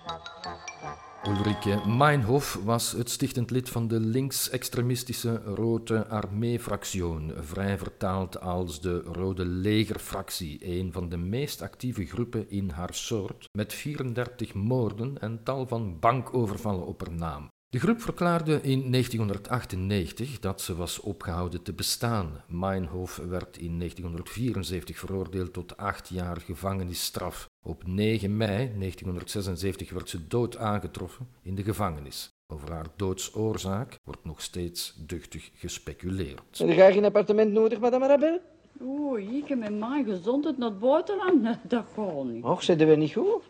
Ulrike 1.28 1.88
Meinhof 1.88 2.60
was 2.64 2.92
het 2.92 3.10
stichtend 3.10 3.52
lid 3.52 3.70
van 3.70 3.88
de 3.88 4.00
links-extremistische 4.00 5.42
Rode 5.44 6.08
Armee-fractie, 6.08 7.04
vrij 7.40 7.78
vertaald 7.78 8.40
als 8.40 8.82
de 8.82 9.02
Rode 9.02 9.46
Legerfractie, 9.46 10.58
een 10.80 10.92
van 10.94 11.10
de 11.10 11.18
meest 11.18 11.62
actieve 11.62 12.06
groepen 12.06 12.50
in 12.50 12.70
haar 12.70 12.94
soort, 12.94 13.50
met 13.52 13.74
34 13.74 14.54
moorden 14.54 15.22
en 15.22 15.44
tal 15.44 15.68
van 15.68 16.00
bankovervallen 16.00 16.86
op 16.86 17.06
haar 17.06 17.16
naam. 17.16 17.50
De 17.76 17.82
groep 17.82 18.02
verklaarde 18.02 18.60
in 18.62 18.92
1998 18.92 20.40
dat 20.40 20.62
ze 20.62 20.76
was 20.76 21.00
opgehouden 21.00 21.62
te 21.62 21.74
bestaan. 21.74 22.44
Meinhof 22.48 23.22
werd 23.30 23.58
in 23.58 23.80
1974 23.80 24.98
veroordeeld 25.00 25.54
tot 25.54 25.78
acht 25.78 26.10
jaar 26.10 26.42
gevangenisstraf. 26.42 27.50
Op 27.64 27.88
9 27.88 28.38
mei 28.38 28.72
1976 28.78 29.92
werd 29.92 30.10
ze 30.10 30.28
dood 30.28 30.58
aangetroffen 30.58 31.28
in 31.42 31.56
de 31.56 31.64
gevangenis. 31.64 32.30
Over 32.54 32.72
haar 32.72 32.88
doodsoorzaak 32.96 34.00
wordt 34.04 34.26
nog 34.26 34.42
steeds 34.42 34.96
duchtig 35.08 35.52
gespeculeerd. 35.56 36.58
Heb 36.58 36.70
jij 36.70 36.94
geen 36.94 37.06
appartement 37.06 37.52
nodig, 37.52 37.80
madame 37.80 38.08
Rabel? 38.08 38.40
Oei, 38.82 39.38
ik 39.38 39.48
heb 39.48 39.60
met 39.60 39.80
mijn 39.80 40.06
gezondheid 40.06 40.58
naar 40.58 40.70
het 40.70 40.80
buitenland. 40.80 41.58
Dat 41.64 41.86
gaat 41.96 42.24
niet. 42.24 42.44
Och, 42.44 42.64
zitten 42.64 42.88
we 42.88 42.96
niet 42.96 43.14
goed? 43.14 43.44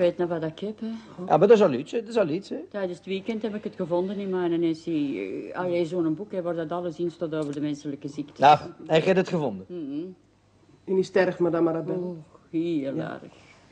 Ik 0.00 0.06
weet 0.06 0.28
nog 0.28 0.28
wat 0.40 0.50
ik 0.50 0.58
heb, 0.58 0.80
hè. 0.80 0.86
Ja, 1.26 1.36
maar 1.36 1.38
dat 1.38 1.50
is 1.50 1.62
al 1.62 1.72
iets, 1.72 1.92
hè. 1.92 2.00
Dat 2.00 2.08
is 2.08 2.16
al 2.16 2.28
iets, 2.28 2.48
hè. 2.48 2.56
Tijdens 2.70 2.98
het 2.98 3.06
weekend 3.06 3.42
heb 3.42 3.54
ik 3.54 3.64
het 3.64 3.74
gevonden 3.74 4.16
in 4.18 4.30
mijn 4.30 4.60
NSC. 4.60 4.86
Allee, 5.54 5.84
zo'n 5.86 6.14
boek 6.14 6.32
hè, 6.32 6.42
waar 6.42 6.54
dat 6.54 6.70
alles 6.72 6.98
in 6.98 7.10
staat 7.10 7.34
over 7.34 7.52
de 7.52 7.60
menselijke 7.60 8.08
ziektes. 8.08 8.38
Nou, 8.38 8.58
heb 8.86 9.04
je 9.04 9.12
het 9.12 9.28
gevonden? 9.28 9.66
Mhm. 9.68 10.06
En 10.84 10.98
is 10.98 11.06
sterf, 11.06 11.38
madame 11.38 11.68
Arabelle? 11.70 11.98
Oh, 11.98 12.16
heel 12.50 12.96
erg. 12.96 13.20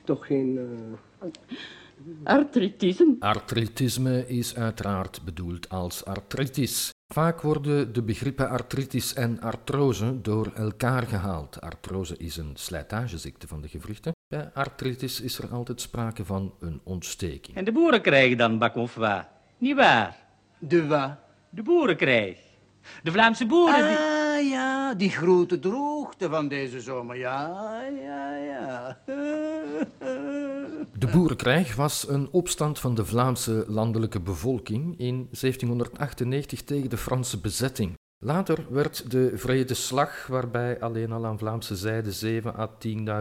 Toch 0.05 0.27
geen... 0.27 0.59
eh, 1.19 1.29
Artritisme. 2.25 3.17
Artritisme 3.19 4.27
is 4.27 4.57
uiteraard 4.57 5.21
bedoeld 5.25 5.69
als 5.69 6.05
artritis. 6.05 6.91
Vaak 7.13 7.41
worden 7.41 7.93
de 7.93 8.03
begrippen 8.03 8.49
artritis 8.49 9.15
en 9.15 9.41
artrose 9.41 10.21
door 10.21 10.53
elkaar 10.55 11.03
gehaald. 11.03 11.61
Artrose 11.61 12.17
is 12.17 12.37
een 12.37 12.51
slijtageziekte 12.55 13.47
van 13.47 13.61
de 13.61 13.69
gewrichten. 13.69 14.13
Bij 14.29 14.51
artritis 14.55 15.21
is 15.21 15.39
er 15.39 15.49
altijd 15.53 15.81
sprake 15.81 16.25
van 16.25 16.55
een 16.61 16.81
ontsteking. 16.85 17.57
En 17.57 17.65
de 17.65 17.73
boeren 17.73 18.01
krijgen 18.01 18.37
dan 18.37 18.59
bak 18.59 18.77
of 18.77 18.95
wat? 18.95 19.27
Niet 19.59 19.77
waar? 19.77 20.17
De 20.59 20.87
wat? 20.87 21.17
De 21.51 21.63
boeren 21.63 21.97
krijgen. 21.97 22.43
De 23.03 23.13
Vlaamse 23.13 23.47
boeren 23.47 23.89
die... 23.89 23.97
Ah 23.97 24.49
ja, 24.49 24.95
die 24.95 25.11
grote 25.11 25.59
droogte 25.59 26.29
van 26.29 26.49
deze 26.49 26.81
zomer. 26.81 27.17
Ja, 27.17 27.81
ja, 28.03 28.37
ja. 28.37 28.99
De 30.99 31.07
boerenkrijg 31.13 31.77
was 31.77 32.09
een 32.09 32.29
opstand 32.31 32.79
van 32.79 32.95
de 32.95 33.05
Vlaamse 33.05 33.65
landelijke 33.67 34.21
bevolking 34.21 34.99
in 34.99 35.15
1798 35.15 36.63
tegen 36.63 36.91
de 36.91 36.97
Franse 36.97 37.41
bezetting. 37.41 37.97
Later 38.21 38.67
werd 38.69 39.11
de 39.11 39.39
Vredeslag, 39.39 40.27
waarbij 40.27 40.81
alleen 40.81 41.13
al 41.13 41.27
aan 41.27 41.39
Vlaamse 41.39 41.77
zijde 41.77 42.13
7 42.13 42.55
à 42.55 42.71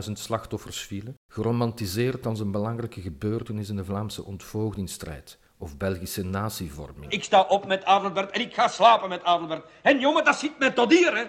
10.000 0.06 0.12
slachtoffers 0.12 0.82
vielen, 0.82 1.16
geromantiseerd 1.34 2.26
als 2.26 2.40
een 2.40 2.52
belangrijke 2.52 3.02
gebeurtenis 3.02 3.70
in 3.70 3.76
de 3.76 3.86
Vlaamse 3.86 4.24
ontvoogdingsstrijd 4.24 5.40
of 5.58 5.78
Belgische 5.78 6.26
natievorming. 6.26 7.12
Ik 7.12 7.24
sta 7.24 7.42
op 7.42 7.68
met 7.68 7.86
Adelbert 7.86 8.32
en 8.32 8.42
ik 8.42 8.54
ga 8.54 8.68
slapen 8.68 9.10
met 9.10 9.24
Adelbert. 9.24 9.66
En 9.82 10.00
jongen, 10.00 10.26
dat 10.26 10.36
zit 10.36 10.60
me 10.60 10.74
tot 10.74 10.92
hier, 10.92 11.18
hè. 11.18 11.24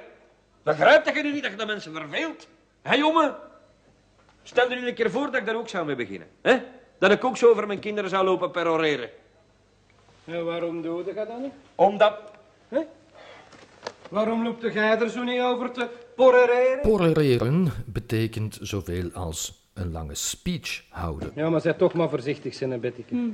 Begrijpt 0.62 1.14
je 1.14 1.22
nu 1.22 1.32
niet 1.32 1.42
dat 1.42 1.50
je 1.50 1.56
de 1.56 1.66
mensen 1.66 1.94
verveelt? 1.94 2.48
Hé, 2.82 2.94
jongen? 2.94 3.36
Stel 4.42 4.70
je 4.70 4.76
nu 4.76 4.88
een 4.88 4.94
keer 4.94 5.10
voor 5.10 5.24
dat 5.24 5.40
ik 5.40 5.46
daar 5.46 5.56
ook 5.56 5.68
zou 5.68 5.86
mee 5.86 5.96
beginnen. 5.96 6.28
Hè? 6.42 6.62
Dat 6.98 7.10
ik 7.10 7.24
ook 7.24 7.36
zo 7.36 7.50
over 7.50 7.66
mijn 7.66 7.80
kinderen 7.80 8.10
zou 8.10 8.24
lopen 8.24 8.50
peroreren. 8.50 9.10
En 10.24 10.44
waarom 10.44 10.82
doe 10.82 11.04
je 11.04 11.14
dat 11.14 11.26
dan 11.26 11.42
niet? 11.42 11.52
Omdat... 11.74 12.14
Hè? 12.68 12.80
Waarom 14.08 14.42
loopt 14.42 14.72
jij 14.72 14.98
er 14.98 15.10
zo 15.10 15.22
niet 15.22 15.40
over 15.40 15.70
te 15.70 15.88
porreren? 16.16 16.80
Porreren 16.82 17.72
betekent 17.86 18.58
zoveel 18.60 19.10
als 19.12 19.70
een 19.74 19.92
lange 19.92 20.14
speech 20.14 20.84
houden. 20.90 21.32
Ja, 21.34 21.50
maar 21.50 21.60
zij 21.60 21.72
toch 21.72 21.94
maar 21.94 22.10
voorzichtig 22.10 22.54
zijn, 22.54 22.70
hè, 22.70 22.78
Betteke. 22.78 23.30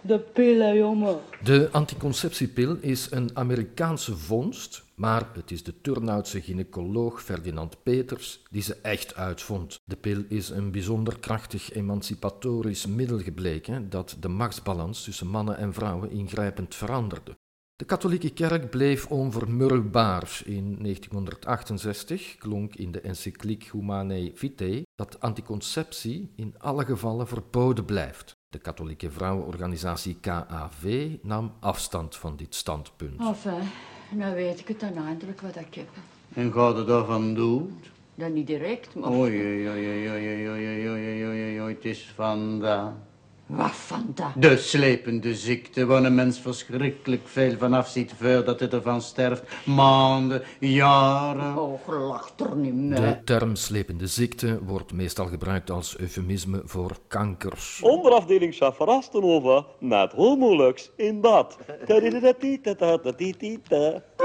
De 0.00 0.18
pillen, 0.18 0.76
jongen. 0.76 1.18
De 1.42 1.68
anticonceptiepil 1.72 2.76
is 2.80 3.10
een 3.10 3.30
Amerikaanse 3.34 4.16
vondst, 4.16 4.84
maar 4.94 5.28
het 5.32 5.50
is 5.50 5.62
de 5.62 5.80
Turnhoutse 5.80 6.40
gynaecoloog 6.40 7.22
Ferdinand 7.22 7.82
Peters 7.82 8.42
die 8.50 8.62
ze 8.62 8.76
echt 8.82 9.14
uitvond. 9.14 9.80
De 9.84 9.96
pil 9.96 10.24
is 10.28 10.48
een 10.48 10.70
bijzonder 10.70 11.18
krachtig 11.18 11.72
emancipatorisch 11.72 12.86
middel 12.86 13.18
gebleken 13.18 13.90
dat 13.90 14.16
de 14.20 14.28
machtsbalans 14.28 15.04
tussen 15.04 15.26
mannen 15.26 15.56
en 15.56 15.72
vrouwen 15.72 16.10
ingrijpend 16.10 16.74
veranderde. 16.74 17.36
De 17.78 17.84
katholieke 17.84 18.30
kerk 18.30 18.70
bleef 18.70 19.06
onvermurwbaar. 19.06 20.40
In 20.44 20.76
1968 20.82 22.36
klonk 22.36 22.74
in 22.74 22.92
de 22.92 23.00
encycliek 23.00 23.68
Humanae 23.72 24.32
Vitae 24.34 24.86
dat 24.94 25.20
anticonceptie 25.20 26.32
in 26.36 26.54
alle 26.58 26.84
gevallen 26.84 27.28
verboden 27.28 27.84
blijft. 27.84 28.36
De 28.48 28.58
katholieke 28.58 29.10
vrouwenorganisatie 29.10 30.16
KAV 30.20 31.08
nam 31.22 31.52
afstand 31.60 32.16
van 32.16 32.36
dit 32.36 32.54
standpunt. 32.54 33.20
Enfin, 33.20 33.68
nou 34.10 34.34
weet 34.34 34.60
ik 34.60 34.68
het 34.68 34.80
dan 34.80 34.96
eindelijk 34.96 35.40
wat 35.40 35.56
ik 35.56 35.74
heb. 35.74 35.88
En 36.34 36.52
gaat 36.52 36.76
het 36.76 36.86
daarvan 36.86 37.34
dood? 37.34 37.70
Dan 38.14 38.32
niet 38.32 38.46
direct, 38.46 38.94
maar... 38.94 39.10
Oei, 39.10 39.44
oei, 39.44 39.68
oei, 39.68 39.88
oei, 39.88 40.08
oei, 40.10 40.48
oei, 40.48 40.48
oei, 40.48 40.88
oei, 40.88 41.26
oei, 41.26 41.42
oei, 41.42 41.60
oei, 41.60 41.74
het 41.74 41.84
is 41.84 42.12
vandaag. 42.14 42.92
Wat 43.48 43.70
van 43.70 44.12
dat? 44.14 44.26
De 44.36 44.56
slepende 44.56 45.34
ziekte, 45.34 45.86
waar 45.86 46.04
een 46.04 46.14
mens 46.14 46.40
verschrikkelijk 46.40 47.28
veel 47.28 47.56
van 47.58 47.72
afziet 47.72 48.12
voordat 48.18 48.60
hij 48.60 48.70
ervan 48.70 49.02
sterft. 49.02 49.42
Maanden, 49.64 50.42
jaren. 50.58 51.58
Och, 51.58 51.86
lach 51.86 52.32
er 52.36 52.56
niet 52.56 52.74
mee. 52.74 53.00
De 53.00 53.18
term 53.24 53.56
slepende 53.56 54.06
ziekte 54.06 54.58
wordt 54.64 54.92
meestal 54.92 55.26
gebruikt 55.26 55.70
als 55.70 55.98
eufemisme 55.98 56.62
voor 56.64 56.96
kanker. 57.06 57.78
Onderafdeling 57.80 58.54
Schaffarastenova 58.54 59.66
met 59.80 60.12
homolux 60.12 60.90
in 60.96 61.20
bad. 61.20 61.58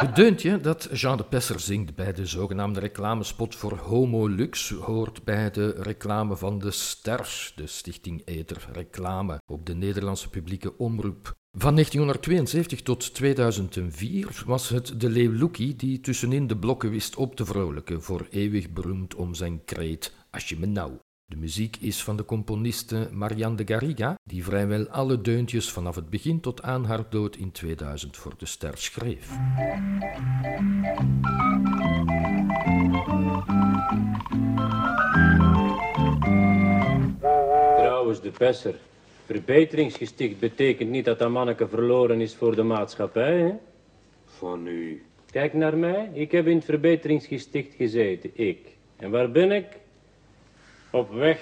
Het 0.00 0.16
deuntje 0.16 0.60
dat 0.60 0.88
Jean 0.92 1.16
de 1.16 1.24
Pesser 1.24 1.60
zingt 1.60 1.94
bij 1.94 2.12
de 2.12 2.26
zogenaamde 2.26 2.80
reclamespot 2.80 3.54
voor 3.54 3.76
Homolux 3.76 4.70
hoort 4.70 5.24
bij 5.24 5.50
de 5.50 5.74
reclame 5.78 6.36
van 6.36 6.58
de 6.58 6.70
Sters, 6.70 7.52
de 7.56 7.66
Stichting 7.66 8.22
Eter 8.24 8.68
Reclame, 8.72 9.40
op 9.46 9.66
de 9.66 9.74
Nederlandse 9.74 10.30
publieke 10.30 10.76
omroep. 10.76 11.34
Van 11.58 11.72
1972 11.74 12.82
tot 12.82 13.14
2004 13.14 14.42
was 14.46 14.68
het 14.68 15.00
de 15.00 15.08
leeuw 15.08 15.32
Loekie 15.32 15.76
die 15.76 16.00
tussenin 16.00 16.46
de 16.46 16.56
blokken 16.56 16.90
wist 16.90 17.16
op 17.16 17.36
te 17.36 17.44
vrolijken, 17.44 18.02
voor 18.02 18.26
eeuwig 18.30 18.70
beroemd 18.70 19.14
om 19.14 19.34
zijn 19.34 19.64
kreet 19.64 20.14
Als 20.30 20.48
je 20.48 20.58
me 20.58 20.66
nou. 20.66 20.92
De 21.30 21.36
muziek 21.36 21.76
is 21.76 22.02
van 22.02 22.16
de 22.16 22.24
componiste 22.24 23.08
Marianne 23.12 23.56
de 23.56 23.72
Garriga, 23.72 24.14
die 24.24 24.44
vrijwel 24.44 24.88
alle 24.88 25.20
deuntjes 25.20 25.70
vanaf 25.70 25.94
het 25.94 26.10
begin 26.10 26.40
tot 26.40 26.62
aan 26.62 26.84
haar 26.84 27.04
dood 27.10 27.36
in 27.36 27.52
2000 27.52 28.16
voor 28.16 28.32
de 28.38 28.46
ster 28.46 28.78
schreef. 28.78 29.28
Trouwens, 37.76 38.20
de 38.20 38.30
Pesser. 38.38 38.74
Verbeteringsgesticht 39.24 40.38
betekent 40.38 40.90
niet 40.90 41.04
dat 41.04 41.18
dat 41.18 41.30
manneke 41.30 41.68
verloren 41.68 42.20
is 42.20 42.34
voor 42.34 42.56
de 42.56 42.62
maatschappij, 42.62 43.38
hè? 43.38 43.52
Van 44.24 44.66
u. 44.66 45.02
Kijk 45.30 45.54
naar 45.54 45.76
mij. 45.76 46.10
Ik 46.12 46.32
heb 46.32 46.46
in 46.46 46.56
het 46.56 46.64
verbeteringsgesticht 46.64 47.74
gezeten, 47.74 48.30
ik. 48.34 48.58
En 48.96 49.10
waar 49.10 49.30
ben 49.30 49.50
ik? 49.50 49.79
Op 50.92 51.10
weg 51.10 51.40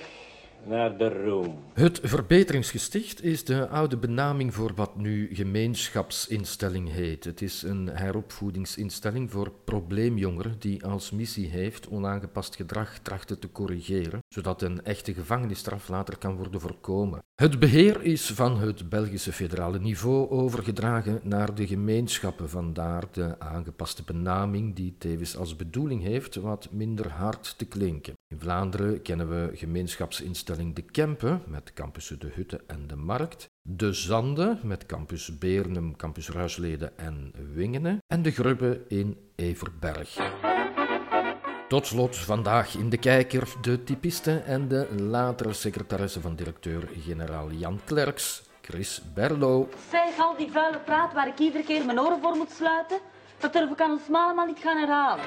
naar 0.66 0.98
de 0.98 1.08
roem. 1.08 1.58
Het 1.72 2.00
Verbeteringsgesticht 2.02 3.22
is 3.22 3.44
de 3.44 3.68
oude 3.68 3.96
benaming 3.96 4.54
voor 4.54 4.72
wat 4.74 4.96
nu 4.96 5.28
gemeenschapsinstelling 5.32 6.92
heet. 6.92 7.24
Het 7.24 7.42
is 7.42 7.62
een 7.62 7.86
heropvoedingsinstelling 7.86 9.30
voor 9.30 9.52
probleemjongeren 9.64 10.56
die 10.58 10.84
als 10.84 11.10
missie 11.10 11.48
heeft 11.48 11.88
onaangepast 11.88 12.56
gedrag 12.56 12.98
trachten 12.98 13.38
te 13.38 13.52
corrigeren, 13.52 14.18
zodat 14.28 14.62
een 14.62 14.84
echte 14.84 15.14
gevangenisstraf 15.14 15.88
later 15.88 16.18
kan 16.18 16.36
worden 16.36 16.60
voorkomen. 16.60 17.22
Het 17.34 17.58
beheer 17.58 18.02
is 18.02 18.30
van 18.30 18.58
het 18.58 18.88
Belgische 18.88 19.32
federale 19.32 19.78
niveau 19.78 20.30
overgedragen 20.30 21.20
naar 21.22 21.54
de 21.54 21.66
gemeenschappen, 21.66 22.48
vandaar 22.48 23.04
de 23.12 23.40
aangepaste 23.40 24.02
benaming 24.02 24.74
die 24.74 24.94
tevens 24.98 25.36
als 25.36 25.56
bedoeling 25.56 26.02
heeft 26.02 26.34
wat 26.34 26.68
minder 26.70 27.10
hard 27.10 27.58
te 27.58 27.64
klinken. 27.64 28.14
In 28.30 28.40
Vlaanderen 28.40 29.02
kennen 29.02 29.28
we 29.28 29.56
gemeenschapsinstelling 29.56 30.74
De 30.74 30.82
Kempen 30.82 31.42
met 31.46 31.72
campussen 31.72 32.18
De 32.18 32.30
Hutte 32.34 32.60
en 32.66 32.86
De 32.86 32.96
Markt, 32.96 33.46
De 33.62 33.92
Zande 33.92 34.58
met 34.62 34.86
campus 34.86 35.38
Beernum, 35.38 35.96
campus 35.96 36.28
Ruislede 36.28 36.92
en 36.96 37.32
Wingenen 37.54 37.98
en 38.06 38.22
De 38.22 38.30
Grubbe 38.30 38.84
in 38.88 39.16
Everberg. 39.34 40.16
Tot 41.68 41.86
slot 41.86 42.16
vandaag 42.16 42.74
in 42.74 42.88
de 42.88 42.96
kijker 42.96 43.48
de 43.60 43.84
typiste 43.84 44.38
en 44.38 44.68
de 44.68 44.88
latere 45.00 45.52
secretaresse 45.52 46.20
van 46.20 46.34
directeur-generaal 46.34 47.50
Jan 47.50 47.80
Klerks, 47.84 48.42
Chris 48.60 49.02
Berlo. 49.14 49.68
Zeg, 49.90 50.18
al 50.18 50.36
die 50.36 50.50
vuile 50.50 50.78
praat 50.78 51.12
waar 51.12 51.28
ik 51.28 51.38
iedere 51.38 51.64
keer 51.64 51.84
mijn 51.84 52.00
oren 52.00 52.20
voor 52.20 52.36
moet 52.36 52.50
sluiten, 52.50 52.98
dat 53.38 53.52
durf 53.52 53.70
ik 53.70 53.80
aan 53.80 53.90
ons 53.90 54.02
allemaal 54.12 54.46
niet 54.46 54.58
gaan 54.58 54.76
herhalen. 54.76 55.24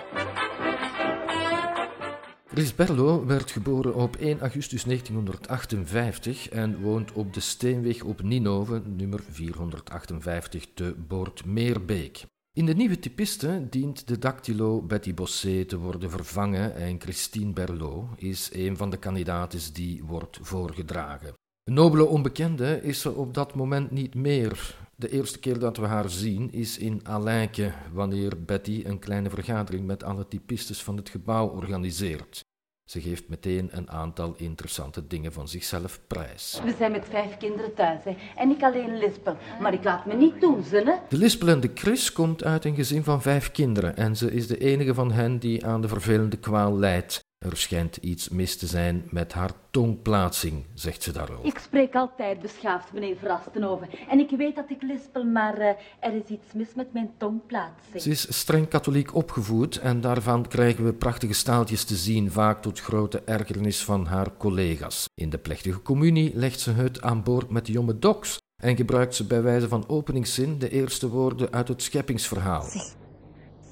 Chris 2.53 2.75
Berlo 2.75 3.25
werd 3.25 3.51
geboren 3.51 3.95
op 3.95 4.15
1 4.15 4.39
augustus 4.39 4.83
1958 4.83 6.49
en 6.49 6.81
woont 6.81 7.11
op 7.11 7.33
de 7.33 7.39
Steenweg 7.39 8.03
op 8.03 8.21
Ninove, 8.21 8.81
nummer 8.85 9.23
458 9.29 10.67
te 10.73 10.95
Boortmeerbeek. 11.07 12.25
In 12.53 12.65
de 12.65 12.73
nieuwe 12.73 12.99
typiste 12.99 13.67
dient 13.69 14.07
de 14.07 14.17
dactylo 14.17 14.81
Betty 14.81 15.13
Bossé 15.13 15.65
te 15.65 15.77
worden 15.77 16.09
vervangen 16.09 16.75
en 16.75 17.01
Christine 17.01 17.53
Berlo 17.53 18.09
is 18.15 18.49
een 18.53 18.77
van 18.77 18.89
de 18.89 18.97
kandidaten 18.97 19.73
die 19.73 20.03
wordt 20.03 20.39
voorgedragen. 20.41 21.33
Nobele 21.63 22.05
onbekende 22.05 22.79
is 22.83 23.01
ze 23.01 23.11
op 23.11 23.33
dat 23.33 23.55
moment 23.55 23.91
niet 23.91 24.15
meer. 24.15 24.75
De 25.01 25.09
eerste 25.09 25.39
keer 25.39 25.59
dat 25.59 25.77
we 25.77 25.85
haar 25.85 26.09
zien 26.09 26.51
is 26.51 26.77
in 26.77 26.99
Alijke, 27.03 27.71
wanneer 27.93 28.43
Betty 28.45 28.83
een 28.85 28.99
kleine 28.99 29.29
vergadering 29.29 29.85
met 29.85 30.03
alle 30.03 30.27
typistes 30.27 30.83
van 30.83 30.97
het 30.97 31.09
gebouw 31.09 31.47
organiseert. 31.47 32.45
Ze 32.85 33.01
geeft 33.01 33.29
meteen 33.29 33.69
een 33.71 33.89
aantal 33.89 34.33
interessante 34.37 35.07
dingen 35.07 35.33
van 35.33 35.47
zichzelf 35.47 35.99
prijs. 36.07 36.61
We 36.63 36.75
zijn 36.77 36.91
met 36.91 37.05
vijf 37.09 37.37
kinderen 37.37 37.73
thuis 37.73 38.03
hè. 38.03 38.15
en 38.35 38.49
ik 38.49 38.63
alleen 38.63 38.97
lispel. 38.97 39.37
Maar 39.61 39.73
ik 39.73 39.83
laat 39.83 40.05
me 40.05 40.13
niet 40.13 40.41
doen, 40.41 40.63
hè. 40.71 40.95
De 41.09 41.17
lispelende 41.17 41.71
Chris 41.73 42.13
komt 42.13 42.43
uit 42.43 42.65
een 42.65 42.75
gezin 42.75 43.03
van 43.03 43.21
vijf 43.21 43.51
kinderen 43.51 43.97
en 43.97 44.15
ze 44.17 44.31
is 44.31 44.47
de 44.47 44.57
enige 44.57 44.93
van 44.93 45.11
hen 45.11 45.39
die 45.39 45.65
aan 45.65 45.81
de 45.81 45.87
vervelende 45.87 46.37
kwaal 46.37 46.77
lijdt. 46.77 47.20
Er 47.49 47.57
schijnt 47.57 47.97
iets 47.97 48.29
mis 48.29 48.57
te 48.57 48.67
zijn 48.67 49.03
met 49.09 49.33
haar 49.33 49.51
tongplaatsing, 49.71 50.65
zegt 50.73 51.03
ze 51.03 51.11
daarover. 51.11 51.45
Ik 51.45 51.57
spreek 51.57 51.95
altijd 51.95 52.41
beschaafd, 52.41 52.93
meneer 52.93 53.17
Verrastenhoven. 53.17 53.87
En 54.09 54.19
ik 54.19 54.29
weet 54.37 54.55
dat 54.55 54.69
ik 54.69 54.81
lispel, 54.81 55.23
maar 55.23 55.57
eh, 55.57 55.67
er 55.99 56.13
is 56.13 56.29
iets 56.29 56.53
mis 56.53 56.73
met 56.75 56.93
mijn 56.93 57.11
tongplaatsing. 57.17 58.01
Ze 58.01 58.09
is 58.09 58.37
streng 58.37 58.67
katholiek 58.67 59.15
opgevoed 59.15 59.79
en 59.79 60.01
daarvan 60.01 60.47
krijgen 60.47 60.85
we 60.85 60.93
prachtige 60.93 61.33
staaltjes 61.33 61.83
te 61.83 61.95
zien, 61.95 62.31
vaak 62.31 62.61
tot 62.61 62.79
grote 62.79 63.21
ergernis 63.25 63.83
van 63.83 64.05
haar 64.05 64.37
collega's. 64.37 65.09
In 65.15 65.29
de 65.29 65.37
plechtige 65.37 65.81
communie 65.81 66.31
legt 66.35 66.59
ze 66.59 66.71
het 66.71 67.01
aan 67.01 67.23
boord 67.23 67.49
met 67.49 67.65
de 67.65 67.71
jonge 67.71 67.99
doks 67.99 68.39
en 68.63 68.75
gebruikt 68.75 69.15
ze 69.15 69.27
bij 69.27 69.41
wijze 69.41 69.67
van 69.67 69.87
openingszin 69.87 70.59
de 70.59 70.69
eerste 70.69 71.09
woorden 71.09 71.51
uit 71.51 71.67
het 71.67 71.81
scheppingsverhaal. 71.81 72.63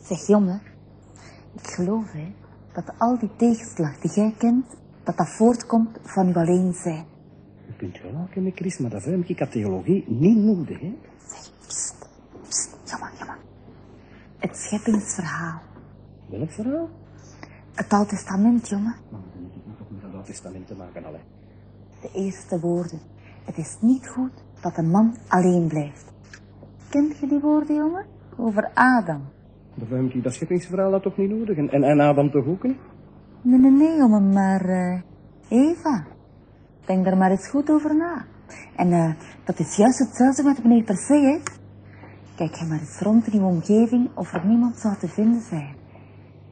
Zeg 0.04 0.28
jongen, 0.28 0.62
ik 1.56 1.68
geloof 1.68 2.12
hè, 2.12 2.34
dat 2.74 2.94
al 2.98 3.20
die 3.20 3.36
tegenslag 3.36 4.00
die 4.00 4.12
jij 4.12 4.34
kent, 4.38 4.66
dat 5.04 5.18
dat 5.18 5.30
voortkomt 5.30 6.00
van 6.04 6.28
uw 6.28 6.34
alleen 6.34 6.74
zijn. 6.74 7.06
Je 7.68 7.76
kunt 7.78 7.98
gelijk 7.98 8.34
hebben, 8.34 8.52
Chris, 8.56 8.78
maar 8.78 8.90
dat 8.90 9.04
heb 9.04 9.30
ik 9.30 9.50
theologie 9.50 10.06
niet 10.08 10.38
nodig, 10.38 10.80
hè? 10.80 10.96
Jammer, 12.84 13.12
jammer. 13.18 13.38
Het 14.38 14.58
scheppingsverhaal. 14.58 15.62
Welk 16.30 16.52
verhaal? 16.52 16.90
Het 17.74 17.94
Oude 17.94 18.10
Testament, 18.10 18.70
jongen. 18.70 18.96
Ik 19.56 19.66
nog 19.80 19.90
met 19.90 20.02
het 20.02 20.14
Oude 20.14 20.28
Testament 20.28 20.68
te 20.68 20.76
maken, 20.76 21.06
allee. 21.06 21.22
De 22.02 22.12
eerste 22.14 22.60
woorden. 22.60 23.00
Het 23.46 23.58
is 23.58 23.78
niet 23.82 24.08
goed 24.08 24.44
dat 24.62 24.78
een 24.78 24.90
man 24.90 25.18
alleen 25.28 25.68
blijft. 25.68 26.06
Kent 26.90 27.18
je 27.18 27.28
die 27.28 27.40
woorden, 27.40 27.76
jongen? 27.76 28.06
Over 28.38 28.72
Adam. 28.74 29.22
Dan 29.76 30.04
heb 30.04 30.14
ik 30.14 30.24
dat 30.24 30.34
scheppingsverhaal 30.34 30.92
dat 30.92 31.04
toch 31.04 31.18
niet 31.18 31.30
nodig? 31.30 31.58
En, 31.58 31.70
en, 31.70 31.84
en 31.84 32.00
Adam 32.00 32.32
toch 32.32 32.46
ook 32.46 32.64
niet? 32.64 32.78
Nee, 33.42 33.60
nee, 33.60 33.72
nee, 33.72 33.98
jongen, 33.98 34.34
maar 34.34 34.66
eh, 34.66 35.02
Eva. 35.50 36.06
Denk 36.86 37.06
daar 37.06 37.18
maar 37.18 37.32
eens 37.32 37.50
goed 37.50 37.70
over 37.70 37.96
na. 37.96 38.26
En 38.76 38.92
eh, 38.92 39.12
dat 39.44 39.60
is 39.60 39.76
juist 39.76 40.00
hetzelfde 40.00 40.44
met 40.44 40.64
meneer 40.64 40.84
per 40.84 40.98
se, 40.98 41.14
hè. 41.14 41.40
Kijk 42.36 42.56
je 42.56 42.66
maar 42.66 42.80
eens 42.80 43.00
rond 43.00 43.28
in 43.28 43.40
uw 43.40 43.46
omgeving 43.46 44.10
of 44.16 44.34
er 44.34 44.46
niemand 44.46 44.78
zou 44.78 44.98
te 44.98 45.08
vinden 45.08 45.42
zijn. 45.42 45.76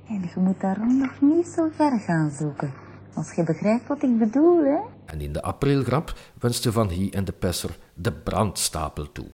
En 0.08 0.22
je 0.22 0.40
moet 0.40 0.60
daarom 0.60 0.98
nog 0.98 1.22
niet 1.22 1.48
zo 1.48 1.70
ver 1.72 2.00
gaan 2.00 2.32
zoeken. 2.32 2.74
Als 3.14 3.34
je 3.34 3.44
begrijpt 3.44 3.88
wat 3.88 4.04
ik 4.04 4.18
bedoel, 4.18 4.64
hè. 4.64 4.80
En 5.06 5.22
in 5.22 5.34
de 5.34 5.42
aprilgrap 5.42 6.14
wenste 6.40 6.72
Van 6.72 6.90
Hie 6.90 7.12
en 7.12 7.26
de 7.26 7.32
Pesser 7.32 7.78
de 7.94 8.14
brandstapel 8.14 9.12
toe. 9.12 9.37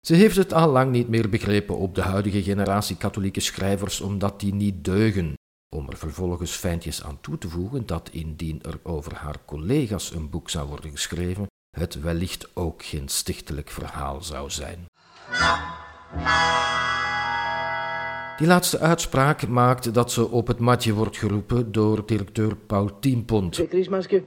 Ze 0.00 0.14
heeft 0.14 0.36
het 0.36 0.52
al 0.52 0.70
lang 0.70 0.90
niet 0.90 1.08
meer 1.08 1.28
begrepen 1.28 1.76
op 1.76 1.94
de 1.94 2.00
huidige 2.00 2.42
generatie 2.42 2.96
katholieke 2.96 3.40
schrijvers, 3.40 4.00
omdat 4.00 4.40
die 4.40 4.54
niet 4.54 4.84
deugen. 4.84 5.34
Om 5.76 5.88
er 5.88 5.96
vervolgens 5.96 6.52
fijntjes 6.52 7.04
aan 7.04 7.18
toe 7.20 7.38
te 7.38 7.48
voegen 7.48 7.86
dat 7.86 8.08
indien 8.12 8.62
er 8.62 8.80
over 8.82 9.14
haar 9.14 9.36
collega's 9.44 10.14
een 10.14 10.30
boek 10.30 10.50
zou 10.50 10.68
worden 10.68 10.90
geschreven, 10.90 11.46
het 11.76 12.00
wellicht 12.00 12.56
ook 12.56 12.82
geen 12.82 13.08
stichtelijk 13.08 13.70
verhaal 13.70 14.22
zou 14.22 14.50
zijn. 14.50 14.86
Die 18.38 18.46
laatste 18.46 18.78
uitspraak 18.78 19.48
maakt 19.48 19.94
dat 19.94 20.12
ze 20.12 20.28
op 20.28 20.46
het 20.46 20.58
matje 20.58 20.92
wordt 20.92 21.16
geroepen 21.16 21.72
door 21.72 22.06
directeur 22.06 22.56
Paul 22.56 22.98
Tienpont. 22.98 23.56
Christmaske. 23.68 24.24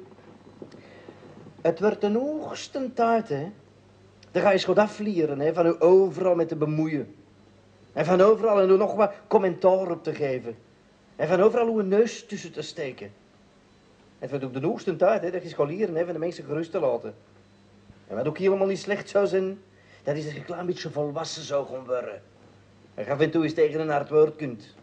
Het 1.61 1.79
wordt 1.79 2.03
een 2.03 2.15
hoogste 2.15 2.91
tijd, 2.93 3.29
hè. 3.29 3.51
Dan 4.33 4.41
ga 4.41 4.51
je 4.51 4.57
schot 4.57 4.77
afvlieren, 4.77 5.39
hè, 5.39 5.53
van 5.53 5.65
u 5.65 5.75
overal 5.79 6.35
met 6.35 6.47
te 6.47 6.55
bemoeien. 6.55 7.15
En 7.93 8.05
van 8.05 8.21
overal 8.21 8.61
en 8.61 8.69
er 8.69 8.77
nog 8.77 8.95
wat 8.95 9.13
commentaar 9.27 9.91
op 9.91 10.03
te 10.03 10.13
geven. 10.13 10.55
En 11.15 11.27
van 11.27 11.41
overal 11.41 11.67
uw 11.67 11.81
neus 11.81 12.25
tussen 12.25 12.51
te 12.51 12.61
steken. 12.61 13.11
Het 14.19 14.29
wordt 14.29 14.45
ook 14.45 14.53
de 14.53 14.67
hoogste 14.67 14.95
tijd, 14.95 15.21
hè, 15.21 15.31
dat 15.31 15.43
je 15.43 15.49
scholieren, 15.49 15.95
hè, 15.95 16.03
van 16.03 16.13
de 16.13 16.19
mensen 16.19 16.43
gerust 16.43 16.71
te 16.71 16.79
laten. 16.79 17.15
En 18.07 18.15
wat 18.15 18.27
ook 18.27 18.37
helemaal 18.37 18.67
niet 18.67 18.79
slecht 18.79 19.09
zou 19.09 19.27
zijn, 19.27 19.61
dat 20.03 20.15
is 20.15 20.23
dat 20.23 20.33
je 20.33 20.39
een 20.39 20.45
klein 20.45 20.65
beetje 20.65 20.89
volwassen 20.89 21.43
zou 21.43 21.67
gaan 21.67 21.85
worden. 21.85 22.21
En 22.93 23.07
af 23.07 23.19
en 23.19 23.31
toe 23.31 23.43
eens 23.43 23.53
tegen 23.53 23.79
een 23.79 23.89
hard 23.89 24.09
woord 24.09 24.35
kunt. 24.35 24.75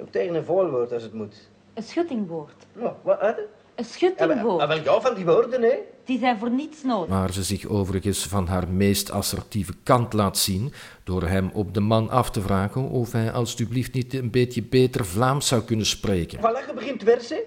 Ook 0.00 0.10
tegen 0.10 0.34
een 0.34 0.44
volwoord 0.44 0.92
als 0.92 1.02
het 1.02 1.12
moet. 1.12 1.48
Een 1.74 1.82
schuttingwoord. 1.82 2.66
Nou, 2.72 2.92
wat? 3.02 3.20
hè? 3.20 3.32
Een 3.74 3.84
schuttingwoord. 3.84 4.62
Ah, 4.62 4.68
wel, 4.68 4.82
ja, 4.82 5.00
van 5.00 5.14
die 5.14 5.24
woorden, 5.24 5.62
hè. 5.62 5.78
Die 6.04 6.18
zijn 6.18 6.38
voor 6.38 6.50
niets 6.50 6.82
nodig. 6.82 7.08
Waar 7.08 7.32
ze 7.32 7.42
zich 7.42 7.66
overigens 7.66 8.26
van 8.26 8.46
haar 8.46 8.68
meest 8.68 9.10
assertieve 9.10 9.74
kant 9.82 10.12
laat 10.12 10.38
zien 10.38 10.72
door 11.04 11.22
hem 11.22 11.50
op 11.52 11.74
de 11.74 11.80
man 11.80 12.10
af 12.10 12.30
te 12.30 12.40
vragen 12.40 12.88
of 12.88 13.12
hij 13.12 13.32
alstublieft 13.32 13.92
niet 13.92 14.14
een 14.14 14.30
beetje 14.30 14.62
beter 14.62 15.04
Vlaams 15.04 15.48
zou 15.48 15.62
kunnen 15.62 15.86
spreken. 15.86 16.38
Voilà, 16.38 16.66
je 16.66 16.72
begint 16.74 17.02
versen. 17.02 17.38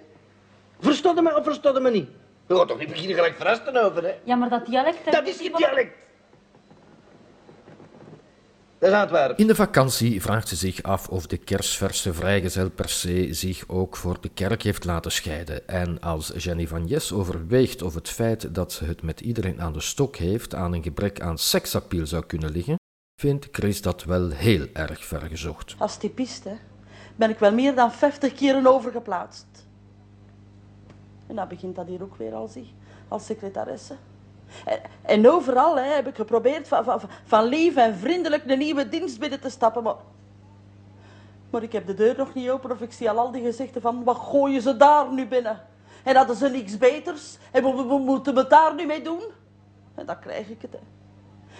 Verstodde 0.80 1.22
me 1.22 1.38
of 1.38 1.44
verstodde 1.44 1.80
me 1.80 1.92
niet? 1.92 2.08
Je 2.48 2.56
gaat 2.56 2.68
toch 2.68 2.80
niet 2.80 2.90
beginnen 2.90 3.16
gelijk 3.16 3.36
verrasten 3.36 3.84
over, 3.86 4.04
hè? 4.04 4.14
Ja, 4.24 4.36
maar 4.36 4.50
dat 4.50 4.66
dialect... 4.66 5.12
Dat 5.12 5.28
is 5.28 5.38
geen 5.38 5.54
dialect. 5.56 5.96
Dat 8.80 8.90
is 8.90 8.96
Antwerpen. 8.96 9.38
In 9.38 9.48
de 9.48 9.56
vakantie 9.56 10.22
vraagt 10.22 10.48
ze 10.48 10.56
zich 10.56 10.84
af 10.84 11.08
of 11.08 11.28
de 11.28 11.38
kersverse 11.38 12.14
vrijgezel 12.14 12.70
per 12.70 12.90
se 12.90 13.34
zich 13.34 13.64
ook 13.68 13.96
voor 13.96 14.22
de 14.22 14.30
kerk 14.30 14.62
heeft 14.62 14.86
laten 14.86 15.12
scheiden. 15.12 15.68
En 15.68 16.02
als 16.02 16.34
Jenny 16.38 16.68
van 16.68 16.86
Jes 16.86 17.12
overweegt 17.12 17.82
of 17.82 17.94
het 17.94 18.10
feit 18.10 18.56
dat 18.56 18.72
ze 18.72 18.86
het 18.86 19.02
met 19.02 19.22
iedereen 19.22 19.62
aan 19.62 19.74
de 19.74 19.82
stok 19.82 20.16
heeft 20.16 20.56
aan 20.56 20.74
een 20.74 20.84
gebrek 20.84 21.22
aan 21.22 21.38
seksappeal 21.38 22.06
zou 22.06 22.26
kunnen 22.26 22.52
liggen, 22.52 22.76
vindt 23.22 23.48
Chris 23.52 23.82
dat 23.82 24.04
wel 24.04 24.30
heel 24.30 24.68
erg 24.74 25.06
vergezocht. 25.06 25.76
Als 25.78 25.98
typiste 25.98 26.58
ben 27.16 27.30
ik 27.30 27.40
wel 27.40 27.54
meer 27.54 27.76
dan 27.76 27.92
50 27.92 28.34
keren 28.34 28.68
overgeplaatst. 28.68 29.46
En 31.28 31.36
dan 31.36 31.48
begint 31.48 31.76
dat 31.76 31.88
hier 31.88 32.02
ook 32.02 32.16
weer 32.16 32.34
als, 32.34 32.56
ik, 32.56 32.68
als 33.08 33.26
secretaresse. 33.26 33.96
En, 35.02 35.30
overal 35.30 35.76
hè, 35.78 35.84
heb 35.94 36.08
ik 36.08 36.16
geprobeerd 36.16 36.68
van, 36.68 36.84
van, 36.84 37.02
van 37.26 37.44
lief 37.44 37.76
en 37.76 37.96
vriendelijk 37.96 38.44
een 38.48 38.58
nieuwe 38.58 38.90
dienst 38.90 39.20
binnen 39.20 39.40
te 39.40 39.50
stappen, 39.50 39.84
maar... 39.84 39.96
Maar 41.50 41.64
ik 41.64 41.72
heb 41.72 41.88
de 41.88 41.94
deur 41.94 42.18
nog 42.18 42.34
niet 42.34 42.50
open 42.50 42.72
of 42.72 42.82
ik 42.82 42.92
zie 42.94 43.10
al 43.10 43.18
al 43.20 43.32
die 43.32 43.44
gezichten 43.44 43.82
van... 43.82 44.04
Wat 44.04 44.18
gooien 44.18 44.62
ze 44.62 44.78
daar 44.78 45.14
nu 45.14 45.28
binnen? 45.28 45.62
En 46.04 46.16
hadden 46.16 46.36
ze 46.36 46.50
niks 46.50 46.78
beters? 46.78 47.38
En 47.52 47.64
we, 47.64 47.76
we- 47.76 47.86
we 47.88 47.98
moeten 47.98 48.36
we 48.36 48.48
daar 48.48 48.76
nu 48.76 48.86
mee 48.86 49.02
doen? 49.02 49.22
En 49.96 50.06
dan 50.06 50.20
krijg 50.20 50.50
ik 50.50 50.62
het, 50.62 50.72
hè. 50.72 50.80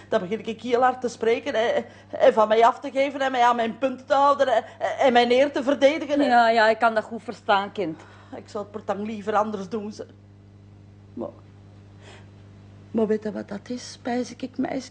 Dan 0.08 0.20
begin 0.20 0.46
ik 0.46 0.62
heel 0.62 0.80
hard 0.82 1.00
te 1.00 1.08
spreken 1.08 1.54
hè, 1.54 1.84
en 2.18 2.32
van 2.32 2.48
mij 2.48 2.64
af 2.64 2.80
te 2.80 2.90
geven 2.90 3.20
en 3.20 3.30
mij 3.30 3.42
aan 3.44 3.56
mijn 3.56 3.78
punt 3.78 4.06
te 4.06 4.14
houden 4.14 4.48
hè, 4.48 4.60
en 4.98 5.12
mijn 5.12 5.30
eer 5.30 5.52
te 5.52 5.62
verdedigen. 5.62 6.20
hè. 6.20 6.26
Ja, 6.26 6.48
ja, 6.48 6.68
ik 6.68 6.78
kan 6.78 6.94
dat 6.94 7.04
goed 7.04 7.22
verstaan, 7.22 7.72
kind. 7.72 8.00
Ik 8.36 8.48
zou 8.48 8.62
het 8.62 8.72
portang 8.72 9.06
liever 9.06 9.34
anders 9.36 9.68
doen. 9.68 9.92
Ze. 9.92 10.06
Maar, 11.14 11.28
maar 12.90 13.06
weet 13.06 13.22
je 13.22 13.32
wat 13.32 13.48
dat 13.48 13.68
is, 13.68 13.98
pijs 14.02 14.34
ik, 14.36 14.58
meisje? 14.58 14.90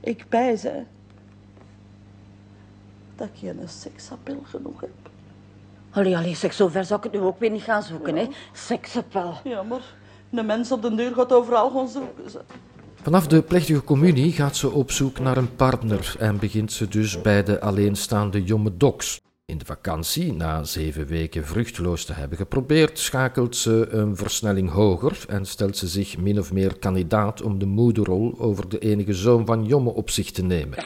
Ik 0.00 0.24
pijs, 0.28 0.62
hè, 0.62 0.82
dat 3.16 3.28
ik 3.32 3.38
geen 3.38 3.68
seksappel 3.68 4.42
genoeg 4.44 4.80
heb. 4.80 4.90
Allee, 5.90 6.16
allee, 6.16 6.36
zeg, 6.36 6.52
zover 6.52 6.84
zou 6.84 6.98
ik 6.98 7.12
het 7.12 7.20
nu 7.20 7.26
ook 7.26 7.38
weer 7.38 7.50
niet 7.50 7.62
gaan 7.62 7.82
zoeken, 7.82 8.16
hè. 8.16 8.28
Seksappel. 8.52 9.34
Ja, 9.44 9.62
maar 9.62 9.94
een 10.30 10.46
mens 10.46 10.72
op 10.72 10.82
de 10.82 10.94
deur 10.94 11.14
gaat 11.14 11.32
overal 11.32 11.70
gaan 11.70 11.88
zoeken. 11.88 12.30
Ze. 12.30 12.40
Vanaf 13.02 13.26
de 13.26 13.42
plechtige 13.42 13.84
communie 13.84 14.32
gaat 14.32 14.56
ze 14.56 14.70
op 14.70 14.90
zoek 14.90 15.18
naar 15.18 15.36
een 15.36 15.56
partner 15.56 16.14
en 16.18 16.38
begint 16.38 16.72
ze 16.72 16.88
dus 16.88 17.20
bij 17.20 17.42
de 17.42 17.60
alleenstaande 17.60 18.42
jonge 18.44 18.76
doks. 18.76 19.21
In 19.52 19.58
de 19.58 19.64
vakantie, 19.64 20.32
na 20.32 20.64
zeven 20.64 21.06
weken 21.06 21.46
vruchteloos 21.46 22.04
te 22.04 22.12
hebben 22.12 22.38
geprobeerd, 22.38 22.98
schakelt 22.98 23.56
ze 23.56 23.86
een 23.90 24.16
versnelling 24.16 24.70
hoger 24.70 25.24
en 25.28 25.46
stelt 25.46 25.76
ze 25.76 25.86
zich 25.86 26.18
min 26.18 26.38
of 26.38 26.52
meer 26.52 26.78
kandidaat 26.78 27.42
om 27.42 27.58
de 27.58 27.66
moederrol 27.66 28.34
over 28.38 28.68
de 28.68 28.78
enige 28.78 29.14
zoon 29.14 29.46
van 29.46 29.64
Jomme 29.64 29.90
op 29.90 30.10
zich 30.10 30.30
te 30.30 30.42
nemen. 30.42 30.78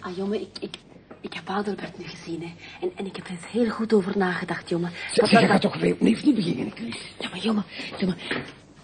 Ah, 0.00 0.16
jongen, 0.16 0.40
ik, 0.40 0.48
ik, 0.60 0.76
ik 1.20 1.34
heb 1.34 1.48
Adelbert 1.48 1.98
nu 1.98 2.04
gezien, 2.04 2.42
hè. 2.42 2.54
En, 2.80 2.90
en 2.96 3.06
ik 3.06 3.16
heb 3.16 3.24
er 3.24 3.30
eens 3.30 3.50
heel 3.50 3.70
goed 3.70 3.92
over 3.92 4.18
nagedacht, 4.18 4.68
jongen. 4.68 4.90
Zeg, 5.12 5.30
je 5.30 5.46
gaat 5.46 5.60
toch 5.60 5.74
opnieuw 5.74 5.96
niet 6.00 6.34
beginnen, 6.34 6.72
Chris? 6.74 6.96
Ja, 7.18 7.28
maar 7.28 7.40
jongen, 7.40 7.64
jongen, 7.98 8.16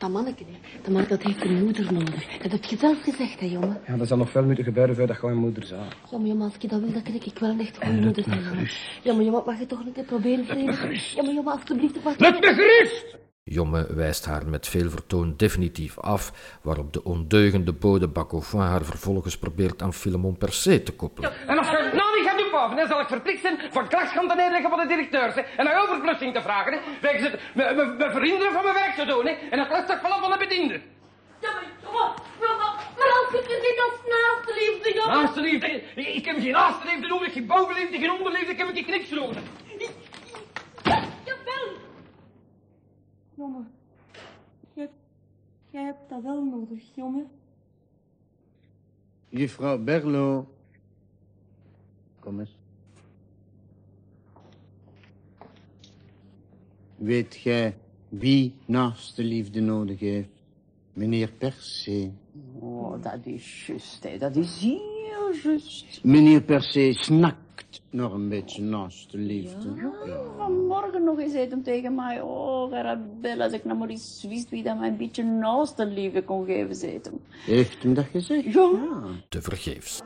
dat 0.04 0.12
manneke, 0.12 0.44
hè, 0.44 0.58
dat, 0.82 0.92
man, 0.92 1.04
dat 1.08 1.22
heeft 1.22 1.44
een 1.44 1.64
moeder 1.64 1.92
nodig. 1.92 2.38
Dat 2.42 2.52
heb 2.52 2.64
je 2.64 2.76
zelf 2.76 3.02
gezegd, 3.02 3.40
hè, 3.40 3.46
jongen. 3.46 3.80
Ja, 3.86 3.96
dat 3.96 4.08
zal 4.08 4.16
nog 4.16 4.30
veel 4.30 4.44
moeten 4.44 4.64
gebeuren 4.64 4.96
voordat 4.96 5.20
je 5.20 5.26
je 5.26 5.34
moeder 5.34 5.64
zou. 5.64 5.80
Ja, 6.10 6.18
maar 6.18 6.26
jongen, 6.26 6.44
als 6.44 6.54
ik 6.58 6.70
dat 6.70 6.80
wil, 6.80 6.92
dan 6.92 7.02
kan 7.02 7.14
ik 7.14 7.38
wel 7.38 7.50
een 7.50 7.60
echt 7.60 7.76
goede 7.76 8.00
moeder. 8.00 8.24
Ja, 9.02 9.14
maar 9.14 9.24
jongen, 9.24 9.42
mag 9.46 9.58
je 9.58 9.66
toch 9.66 9.84
niet 9.84 10.06
proberen, 10.06 10.44
vrienden? 10.46 10.74
Ja, 11.14 11.22
maar 11.22 11.34
jongen, 11.34 11.52
alsjeblieft, 11.52 12.02
wacht. 12.02 12.20
Laat 12.20 12.40
me 12.40 12.54
gerust! 12.54 13.22
Jomme 13.46 13.94
wijst 13.94 14.24
haar 14.24 14.46
met 14.46 14.68
veel 14.68 14.90
vertoon 14.90 15.34
definitief 15.36 15.98
af, 15.98 16.56
waarop 16.62 16.92
de 16.92 17.04
ondeugende 17.04 17.72
bode 17.72 18.08
Bacofoin 18.08 18.66
haar 18.66 18.84
vervolgens 18.84 19.38
probeert 19.38 19.82
aan 19.82 19.94
Philemon 19.94 20.36
per 20.36 20.52
se 20.52 20.82
te 20.82 20.92
koppelen. 20.92 21.32
En 21.46 21.58
als 21.58 21.70
je 21.70 21.90
nou 22.54 22.70
niet 22.70 22.78
hè, 22.78 22.86
zal 22.86 23.00
ik 23.00 23.06
verplicht 23.06 23.40
zijn 23.40 23.58
van 23.70 23.88
klachtschand 23.88 24.28
te 24.30 24.36
neerleggen 24.36 24.70
van 24.70 24.78
de 24.78 24.86
directeurs, 24.86 25.34
hè, 25.34 25.40
en 25.40 25.64
naar 25.64 25.82
overplussing 25.82 26.34
te 26.34 26.42
vragen, 26.42 26.72
hè, 26.72 26.78
wegens 27.00 27.30
het 27.30 27.40
me, 27.54 27.74
me, 27.74 27.84
me 27.84 28.10
verhinderen 28.10 28.52
van 28.52 28.62
mijn 28.62 28.74
werk 28.74 28.94
te 28.94 29.04
doen, 29.04 29.26
hè, 29.26 29.32
en 29.50 29.58
het 29.58 29.70
lastigvallen 29.70 30.20
van 30.20 30.30
de 30.30 30.38
bedienden. 30.38 30.82
Ja, 31.40 31.52
maar, 31.92 32.14
maar, 32.98 33.12
als 33.20 33.40
ik 33.40 33.50
er 33.50 33.60
zit 33.66 33.80
als 33.86 33.98
naaste 34.14 34.52
liefde, 34.60 34.94
ja. 34.94 35.06
Naaste 35.06 35.40
liefde, 35.40 35.66
ik 35.94 36.06
ik 36.06 36.24
heb 36.24 36.36
geen 36.40 36.52
naaste 36.52 36.86
liefde 36.86 37.06
nodig, 37.06 37.32
geen 37.32 37.46
bovenliefde, 37.46 37.98
geen 37.98 38.12
onderliefde, 38.12 38.52
ik 38.52 38.58
heb 38.58 38.68
ik 38.68 38.86
niks 38.86 39.10
nodig. 39.10 39.42
Jawel. 41.24 41.72
Jongen, 43.34 43.70
jij, 44.74 44.90
jij 45.70 45.82
hebt 45.82 46.08
dat 46.08 46.22
wel 46.22 46.42
nodig, 46.42 46.82
jongen. 46.94 47.30
Juffrouw 49.28 49.78
Berlo. 49.78 50.53
Kom 52.24 52.40
eens. 52.40 52.56
Weet 56.96 57.34
gij 57.34 57.76
wie 58.08 58.54
naaste 58.66 59.22
liefde 59.22 59.60
nodig 59.60 60.00
heeft? 60.00 60.28
Meneer 60.92 61.30
Percé. 61.38 62.12
Oh, 62.58 63.02
dat 63.02 63.18
is 63.22 63.66
juist, 63.66 64.04
hè. 64.04 64.18
Dat 64.18 64.36
is 64.36 64.60
heel 64.60 65.32
juist. 65.42 66.04
Meneer 66.04 66.42
Percé 66.42 66.92
snakt 66.92 67.82
nog 67.90 68.12
een 68.12 68.28
beetje 68.28 68.62
naaste 68.62 69.18
liefde. 69.18 69.74
Ja. 69.74 70.22
Vanmorgen 70.36 71.04
nog 71.04 71.18
eens 71.18 71.32
zei 71.32 71.48
hem 71.48 71.62
tegen 71.62 71.94
mij. 71.94 72.20
Oh, 72.20 72.72
Arabella, 72.72 73.44
als 73.44 73.52
ik 73.52 73.64
nou 73.64 73.78
maar 73.78 73.88
eens 73.88 74.24
wist 74.28 74.50
wie 74.50 74.62
dat 74.62 74.78
mij 74.78 74.88
een 74.88 74.96
beetje 74.96 75.22
naast 75.22 75.76
de 75.76 75.86
liefde 75.86 76.24
kon 76.24 76.44
geven, 76.44 76.74
zei 76.74 76.98
hem. 77.02 77.20
Heeft 77.30 77.82
hem 77.82 77.94
dat 77.94 78.06
gezegd? 78.06 78.52
Ja. 78.52 78.70
Te 79.28 79.42
vergeefs. 79.42 80.00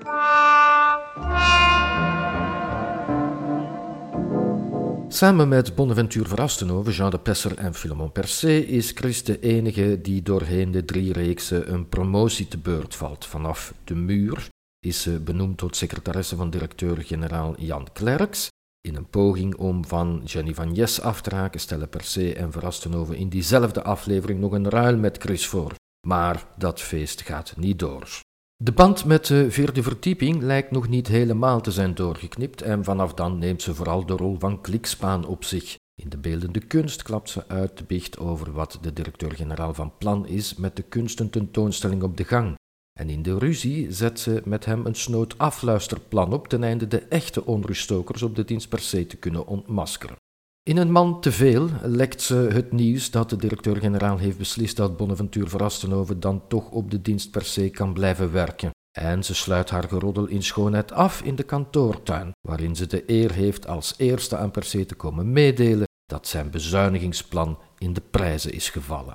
Samen 5.18 5.48
met 5.48 5.74
Bonaventure 5.74 6.28
Verrastenhoven, 6.28 6.92
Jean 6.92 7.10
de 7.10 7.18
Pesser 7.18 7.56
en 7.56 7.74
Philemon 7.74 8.12
Percé 8.12 8.56
is 8.58 8.90
Chris 8.90 9.24
de 9.24 9.40
enige 9.40 10.00
die 10.00 10.22
doorheen 10.22 10.70
de 10.70 10.84
drie 10.84 11.12
reeksen 11.12 11.72
een 11.72 11.88
promotie 11.88 12.48
te 12.48 12.58
beurt 12.58 12.94
valt. 12.94 13.26
Vanaf 13.26 13.74
de 13.84 13.94
muur 13.94 14.48
is 14.86 15.02
ze 15.02 15.20
benoemd 15.20 15.58
tot 15.58 15.76
secretaresse 15.76 16.36
van 16.36 16.50
directeur-generaal 16.50 17.54
Jan 17.60 17.88
Klerks. 17.92 18.48
In 18.80 18.94
een 18.94 19.10
poging 19.10 19.56
om 19.56 19.84
van 19.84 20.22
Jenny 20.24 20.54
van 20.54 20.74
Jes 20.74 21.00
af 21.00 21.20
te 21.20 21.30
raken 21.30 21.60
stellen 21.60 21.88
Percé 21.88 22.30
en 22.30 22.52
Verrastenhoven 22.52 23.16
in 23.16 23.28
diezelfde 23.28 23.82
aflevering 23.82 24.40
nog 24.40 24.52
een 24.52 24.68
ruil 24.68 24.96
met 24.96 25.18
Chris 25.18 25.46
voor. 25.46 25.74
Maar 26.06 26.46
dat 26.56 26.80
feest 26.80 27.22
gaat 27.22 27.54
niet 27.56 27.78
door. 27.78 28.20
De 28.64 28.72
band 28.72 29.04
met 29.04 29.26
de 29.26 29.50
vierde 29.50 29.82
verdieping 29.82 30.42
lijkt 30.42 30.70
nog 30.70 30.88
niet 30.88 31.06
helemaal 31.06 31.60
te 31.60 31.70
zijn 31.70 31.94
doorgeknipt 31.94 32.62
en 32.62 32.84
vanaf 32.84 33.14
dan 33.14 33.38
neemt 33.38 33.62
ze 33.62 33.74
vooral 33.74 34.06
de 34.06 34.12
rol 34.12 34.36
van 34.38 34.60
klikspaan 34.60 35.26
op 35.26 35.44
zich. 35.44 35.76
In 35.94 36.08
de 36.08 36.18
beeldende 36.18 36.60
kunst 36.60 37.02
klapt 37.02 37.30
ze 37.30 37.48
uit 37.48 37.78
de 37.78 37.84
biecht 37.84 38.18
over 38.18 38.52
wat 38.52 38.78
de 38.80 38.92
directeur-generaal 38.92 39.74
van 39.74 39.92
plan 39.98 40.26
is 40.26 40.54
met 40.54 40.76
de 40.76 40.82
kunstententoonstelling 40.82 42.02
op 42.02 42.16
de 42.16 42.24
gang. 42.24 42.54
En 43.00 43.10
in 43.10 43.22
de 43.22 43.38
ruzie 43.38 43.92
zet 43.92 44.20
ze 44.20 44.42
met 44.44 44.64
hem 44.64 44.86
een 44.86 44.94
snood 44.94 45.38
afluisterplan 45.38 46.32
op 46.32 46.48
ten 46.48 46.62
einde 46.62 46.86
de 46.86 47.00
echte 47.00 47.44
onruststokers 47.44 48.22
op 48.22 48.36
de 48.36 48.44
dienst 48.44 48.68
per 48.68 48.80
se 48.80 49.06
te 49.06 49.16
kunnen 49.16 49.46
ontmaskeren. 49.46 50.16
In 50.68 50.76
een 50.76 50.92
man 50.92 51.20
te 51.20 51.32
veel 51.32 51.68
lekt 51.82 52.22
ze 52.22 52.34
het 52.34 52.72
nieuws 52.72 53.10
dat 53.10 53.30
de 53.30 53.36
directeur-generaal 53.36 54.18
heeft 54.18 54.38
beslist 54.38 54.76
dat 54.76 54.96
Bonaventure 54.96 55.48
Verrastenhoven 55.48 56.20
dan 56.20 56.42
toch 56.48 56.70
op 56.70 56.90
de 56.90 57.02
dienst 57.02 57.30
per 57.30 57.44
se 57.44 57.70
kan 57.70 57.92
blijven 57.92 58.32
werken. 58.32 58.70
En 58.98 59.24
ze 59.24 59.34
sluit 59.34 59.70
haar 59.70 59.88
geroddel 59.88 60.26
in 60.26 60.42
schoonheid 60.42 60.92
af 60.92 61.22
in 61.22 61.36
de 61.36 61.42
kantoortuin, 61.42 62.32
waarin 62.48 62.76
ze 62.76 62.86
de 62.86 63.02
eer 63.06 63.32
heeft 63.32 63.66
als 63.66 63.94
eerste 63.96 64.36
aan 64.36 64.50
per 64.50 64.64
se 64.64 64.86
te 64.86 64.94
komen 64.94 65.32
meedelen 65.32 65.86
dat 66.06 66.26
zijn 66.26 66.50
bezuinigingsplan 66.50 67.58
in 67.78 67.92
de 67.92 68.02
prijzen 68.10 68.52
is 68.52 68.70
gevallen. 68.70 69.12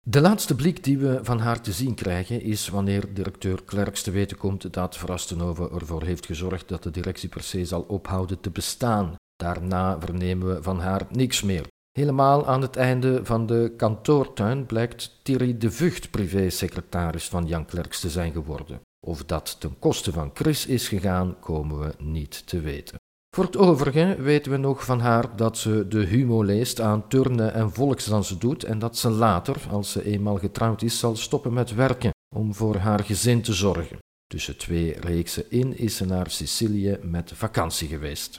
De 0.00 0.20
laatste 0.20 0.54
blik 0.54 0.84
die 0.84 0.98
we 0.98 1.18
van 1.22 1.38
haar 1.38 1.60
te 1.60 1.72
zien 1.72 1.94
krijgen 1.94 2.42
is 2.42 2.68
wanneer 2.68 3.14
directeur 3.14 3.62
Klerks 3.62 4.02
te 4.02 4.10
weten 4.10 4.36
komt 4.36 4.72
dat 4.72 4.96
Verrastenhoven 4.96 5.70
ervoor 5.70 6.02
heeft 6.02 6.26
gezorgd 6.26 6.68
dat 6.68 6.82
de 6.82 6.90
directie 6.90 7.28
per 7.28 7.42
se 7.42 7.64
zal 7.64 7.80
ophouden 7.80 8.40
te 8.40 8.50
bestaan. 8.50 9.14
Daarna 9.36 10.00
vernemen 10.00 10.54
we 10.54 10.62
van 10.62 10.80
haar 10.80 11.06
niks 11.10 11.42
meer. 11.42 11.66
Helemaal 11.92 12.46
aan 12.46 12.62
het 12.62 12.76
einde 12.76 13.24
van 13.24 13.46
de 13.46 13.72
kantoortuin 13.76 14.66
blijkt 14.66 15.20
Thierry 15.22 15.58
de 15.58 15.70
Vught 15.70 16.10
privésecretaris 16.10 17.28
van 17.28 17.46
Jan 17.46 17.64
Klerks 17.64 18.00
te 18.00 18.10
zijn 18.10 18.32
geworden. 18.32 18.80
Of 19.06 19.24
dat 19.24 19.60
ten 19.60 19.78
koste 19.78 20.12
van 20.12 20.30
Chris 20.34 20.66
is 20.66 20.88
gegaan, 20.88 21.36
komen 21.40 21.78
we 21.78 21.94
niet 21.98 22.46
te 22.46 22.60
weten. 22.60 22.98
Voor 23.36 23.44
het 23.44 23.56
overige 23.56 24.16
weten 24.18 24.52
we 24.52 24.58
nog 24.58 24.84
van 24.84 25.00
haar 25.00 25.36
dat 25.36 25.58
ze 25.58 25.88
de 25.88 26.04
humo 26.04 26.42
leest, 26.42 26.80
aan 26.80 27.08
turnen 27.08 27.54
en 27.54 27.72
volksdansen 27.72 28.38
doet 28.38 28.64
en 28.64 28.78
dat 28.78 28.98
ze 28.98 29.10
later, 29.10 29.56
als 29.70 29.92
ze 29.92 30.04
eenmaal 30.04 30.38
getrouwd 30.38 30.82
is, 30.82 30.98
zal 30.98 31.16
stoppen 31.16 31.52
met 31.52 31.74
werken 31.74 32.10
om 32.34 32.54
voor 32.54 32.76
haar 32.76 33.04
gezin 33.04 33.42
te 33.42 33.52
zorgen. 33.52 33.98
Tussen 34.26 34.56
twee 34.56 35.00
reeksen 35.00 35.50
in 35.50 35.78
is 35.78 35.96
ze 35.96 36.06
naar 36.06 36.30
Sicilië 36.30 36.98
met 37.02 37.32
vakantie 37.34 37.88
geweest. 37.88 38.36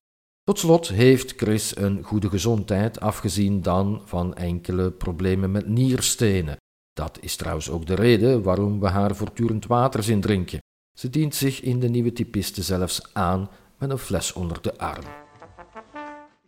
Tot 0.47 0.60
slot 0.60 0.88
heeft 0.88 1.33
Chris 1.36 1.75
een 1.75 2.03
goede 2.03 2.29
gezondheid, 2.29 2.99
afgezien 2.99 3.62
dan 3.62 4.01
van 4.05 4.36
enkele 4.36 4.91
problemen 4.91 5.51
met 5.51 5.67
nierstenen. 5.67 6.57
Dat 6.93 7.17
is 7.21 7.36
trouwens 7.36 7.69
ook 7.69 7.86
de 7.86 7.93
reden 7.93 8.43
waarom 8.43 8.79
we 8.79 8.88
haar 8.88 9.15
voortdurend 9.15 9.65
water 9.65 10.03
zien 10.03 10.21
drinken. 10.21 10.60
Ze 10.99 11.10
dient 11.10 11.36
zich 11.36 11.62
in 11.62 11.79
de 11.79 11.89
nieuwe 11.89 12.13
typiste 12.13 12.63
zelfs 12.63 13.13
aan 13.13 13.49
met 13.77 13.89
een 13.89 13.97
fles 13.97 14.33
onder 14.33 14.62
de 14.62 14.77
arm. 14.77 15.03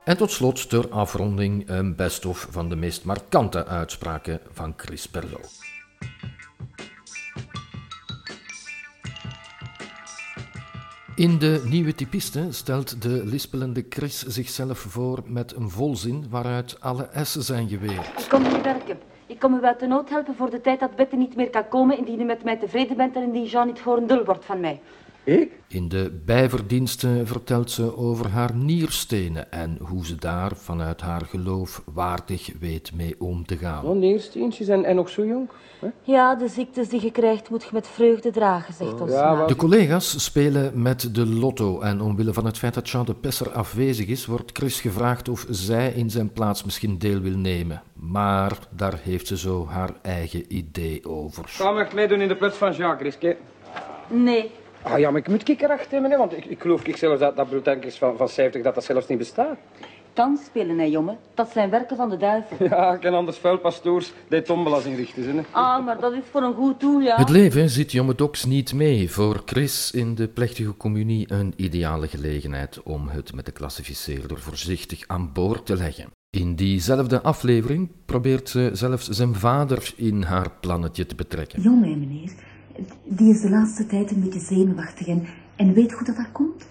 En 0.03 0.17
tot 0.17 0.31
slot 0.31 0.69
ter 0.69 0.89
afronding 0.89 1.69
een 1.69 1.95
best-of 1.95 2.47
van 2.49 2.69
de 2.69 2.75
meest 2.75 3.03
markante 3.03 3.65
uitspraken 3.65 4.39
van 4.51 4.73
Chris 4.77 5.07
Perlo. 5.07 5.39
In 11.19 11.39
de 11.39 11.61
nieuwe 11.65 11.95
typiste 11.95 12.47
stelt 12.49 13.01
de 13.01 13.21
lispelende 13.25 13.85
Chris 13.89 14.23
zichzelf 14.27 14.79
voor 14.79 15.19
met 15.25 15.55
een 15.55 15.69
volzin 15.69 16.25
waaruit 16.29 16.77
alle 16.79 17.09
S'en 17.23 17.41
zijn 17.41 17.69
geweerd. 17.69 18.07
Ik 18.07 18.25
kom 18.29 18.43
hier 18.43 18.61
werken. 18.61 18.99
Ik 19.25 19.39
kom 19.39 19.53
u 19.53 19.61
uit 19.61 19.79
de 19.79 19.87
nood 19.87 20.09
helpen 20.09 20.35
voor 20.35 20.49
de 20.49 20.61
tijd 20.61 20.79
dat 20.79 20.95
Bette 20.95 21.15
niet 21.15 21.35
meer 21.35 21.49
kan 21.49 21.67
komen, 21.67 21.97
indien 21.97 22.21
u 22.21 22.23
met 22.23 22.43
mij 22.43 22.57
tevreden 22.57 22.97
bent 22.97 23.15
en 23.15 23.21
indien 23.21 23.45
Jean 23.45 23.67
niet 23.67 23.79
voor 23.79 23.97
een 23.97 24.07
dul 24.07 24.25
wordt 24.25 24.45
van 24.45 24.59
mij. 24.59 24.79
Ik? 25.23 25.51
In 25.67 25.89
de 25.89 26.21
bijverdiensten 26.25 27.27
vertelt 27.27 27.71
ze 27.71 27.97
over 27.97 28.29
haar 28.29 28.55
nierstenen 28.55 29.51
en 29.51 29.77
hoe 29.81 30.05
ze 30.05 30.15
daar 30.15 30.55
vanuit 30.55 31.01
haar 31.01 31.25
geloof 31.25 31.81
waardig 31.93 32.49
weet 32.59 32.91
mee 32.93 33.15
om 33.19 33.45
te 33.45 33.57
gaan. 33.57 33.85
Oh, 33.85 33.95
neersteentjes 33.95 34.67
en, 34.67 34.85
en 34.85 34.95
nog 34.95 35.09
zo 35.09 35.25
jong. 35.25 35.49
Hè? 35.79 35.87
Ja, 36.01 36.35
de 36.35 36.47
ziektes 36.47 36.89
die 36.89 37.03
je 37.03 37.11
krijgt 37.11 37.49
moet 37.49 37.63
je 37.63 37.69
met 37.73 37.87
vreugde 37.87 38.31
dragen, 38.31 38.73
zegt 38.73 39.01
ons 39.01 39.11
Ja. 39.11 39.45
De 39.45 39.55
collega's 39.55 40.23
spelen 40.23 40.81
met 40.81 41.15
de 41.15 41.25
lotto 41.25 41.81
en 41.81 42.01
omwille 42.01 42.33
van 42.33 42.45
het 42.45 42.57
feit 42.57 42.73
dat 42.73 42.89
Jean 42.89 43.05
de 43.05 43.13
Pesser 43.13 43.51
afwezig 43.51 44.07
is, 44.07 44.25
wordt 44.25 44.57
Chris 44.57 44.81
gevraagd 44.81 45.29
of 45.29 45.45
zij 45.49 45.91
in 45.91 46.09
zijn 46.09 46.33
plaats 46.33 46.63
misschien 46.63 46.97
deel 46.97 47.19
wil 47.19 47.37
nemen. 47.37 47.81
Maar 47.93 48.57
daar 48.69 48.99
heeft 49.03 49.27
ze 49.27 49.37
zo 49.37 49.67
haar 49.67 49.93
eigen 50.01 50.55
idee 50.55 51.05
over. 51.05 51.43
Ga 51.47 51.71
maar 51.71 51.91
meedoen 51.95 52.21
in 52.21 52.27
de 52.27 52.35
plaats 52.35 52.57
van 52.57 52.73
Jacques, 52.73 53.01
Riske. 53.01 53.37
Nee. 54.07 54.51
Ah 54.81 54.99
ja, 54.99 55.11
maar 55.11 55.19
ik 55.19 55.27
moet 55.27 55.43
kikker 55.43 55.69
achter 55.69 55.91
hebben, 55.91 56.11
hè, 56.11 56.17
want 56.17 56.37
ik, 56.37 56.45
ik 56.45 56.61
geloof 56.61 56.83
ik 56.83 56.97
zelfs 56.97 57.19
dat 57.19 57.35
dat 57.35 57.49
bulletins 57.49 57.97
van, 57.97 58.17
van 58.17 58.29
70 58.29 58.61
dat 58.61 58.75
dat 58.75 58.83
zelfs 58.83 59.07
niet 59.07 59.17
bestaat. 59.17 59.57
Kan 60.13 60.37
spelen, 60.45 60.79
hè, 60.79 60.85
jongen. 60.85 61.17
Dat 61.33 61.49
zijn 61.49 61.69
werken 61.69 61.95
van 61.95 62.09
de 62.09 62.17
duivel. 62.17 62.57
Ja, 62.69 62.93
ik 62.93 62.99
ken 62.99 63.13
anders 63.13 63.37
vuilpastoors 63.37 64.13
die 64.29 64.41
tombolas 64.41 64.85
inrichten. 64.85 65.37
Hè. 65.37 65.41
Ah, 65.51 65.85
maar 65.85 65.99
dat 65.99 66.13
is 66.13 66.23
voor 66.31 66.41
een 66.41 66.53
goed 66.53 66.79
doel, 66.79 66.99
ja. 66.99 67.15
Het 67.15 67.29
leven 67.29 67.69
zit 67.69 67.91
Jomme 67.91 68.15
Dox 68.15 68.45
niet 68.45 68.73
mee. 68.73 69.11
Voor 69.11 69.41
Chris 69.45 69.91
in 69.91 70.15
de 70.15 70.27
plechtige 70.27 70.77
communie 70.77 71.31
een 71.31 71.53
ideale 71.55 72.07
gelegenheid 72.07 72.83
om 72.83 73.07
het 73.07 73.33
met 73.33 73.45
de 73.45 73.51
klassificeerder 73.51 74.39
voorzichtig 74.39 75.03
aan 75.07 75.29
boord 75.33 75.65
te 75.65 75.77
leggen. 75.77 76.09
In 76.29 76.55
diezelfde 76.55 77.21
aflevering 77.21 77.89
probeert 78.05 78.49
ze 78.49 78.69
zelfs 78.73 79.07
zijn 79.07 79.35
vader 79.35 79.93
in 79.95 80.21
haar 80.21 80.51
plannetje 80.59 81.05
te 81.05 81.15
betrekken. 81.15 81.61
Jongen, 81.61 81.99
meneer, 81.99 82.31
die 83.03 83.33
is 83.33 83.41
de 83.41 83.49
laatste 83.49 83.85
tijd 83.85 84.11
een 84.11 84.21
beetje 84.23 84.39
zenuwachtig 84.39 85.07
en, 85.07 85.25
en 85.55 85.73
weet 85.73 85.91
hoe 85.91 86.05
dat, 86.05 86.15
dat 86.15 86.31
komt? 86.31 86.67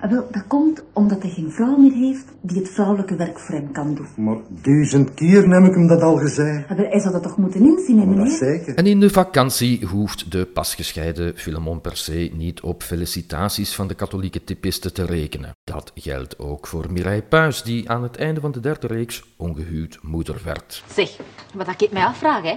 Ah, 0.00 0.10
wel, 0.10 0.26
dat 0.30 0.46
komt 0.46 0.84
omdat 0.92 1.22
hij 1.22 1.30
geen 1.30 1.50
vrouw 1.50 1.76
meer 1.76 1.92
heeft 1.92 2.24
die 2.40 2.58
het 2.58 2.68
vrouwelijke 2.68 3.16
werk 3.16 3.38
voor 3.38 3.54
hem 3.54 3.72
kan 3.72 3.94
doen. 3.94 4.06
Maar 4.16 4.36
duizend 4.62 5.14
keer 5.14 5.48
heb 5.48 5.64
ik 5.64 5.74
hem 5.74 5.86
dat 5.86 6.00
al 6.02 6.16
gezegd. 6.16 6.70
Ah, 6.70 6.76
wel, 6.76 6.86
hij 6.90 7.00
zou 7.00 7.12
dat 7.12 7.22
toch 7.22 7.36
moeten 7.36 7.60
inzien, 7.60 7.98
hè, 7.98 8.04
Maar 8.06 8.14
dat 8.16 8.24
meneer? 8.24 8.38
zeker. 8.38 8.74
En 8.74 8.86
in 8.86 9.00
de 9.00 9.10
vakantie 9.10 9.84
hoeft 9.86 10.32
de 10.32 10.46
pasgescheiden 10.46 11.36
Philemon 11.36 11.80
per 11.80 11.96
se 11.96 12.30
niet 12.36 12.60
op 12.60 12.82
felicitaties 12.82 13.74
van 13.74 13.88
de 13.88 13.94
katholieke 13.94 14.44
typisten 14.44 14.94
te 14.94 15.04
rekenen. 15.04 15.50
Dat 15.64 15.92
geldt 15.94 16.38
ook 16.38 16.66
voor 16.66 16.92
Mireille 16.92 17.22
Puis, 17.22 17.62
die 17.62 17.90
aan 17.90 18.02
het 18.02 18.16
einde 18.16 18.40
van 18.40 18.52
de 18.52 18.60
derde 18.60 18.86
reeks 18.86 19.24
ongehuwd 19.36 19.98
moeder 20.02 20.40
werd. 20.44 20.84
Zeg, 20.94 21.16
wat 21.54 21.82
ik 21.82 21.92
mij 21.92 22.04
afvraag, 22.04 22.42
hè. 22.42 22.56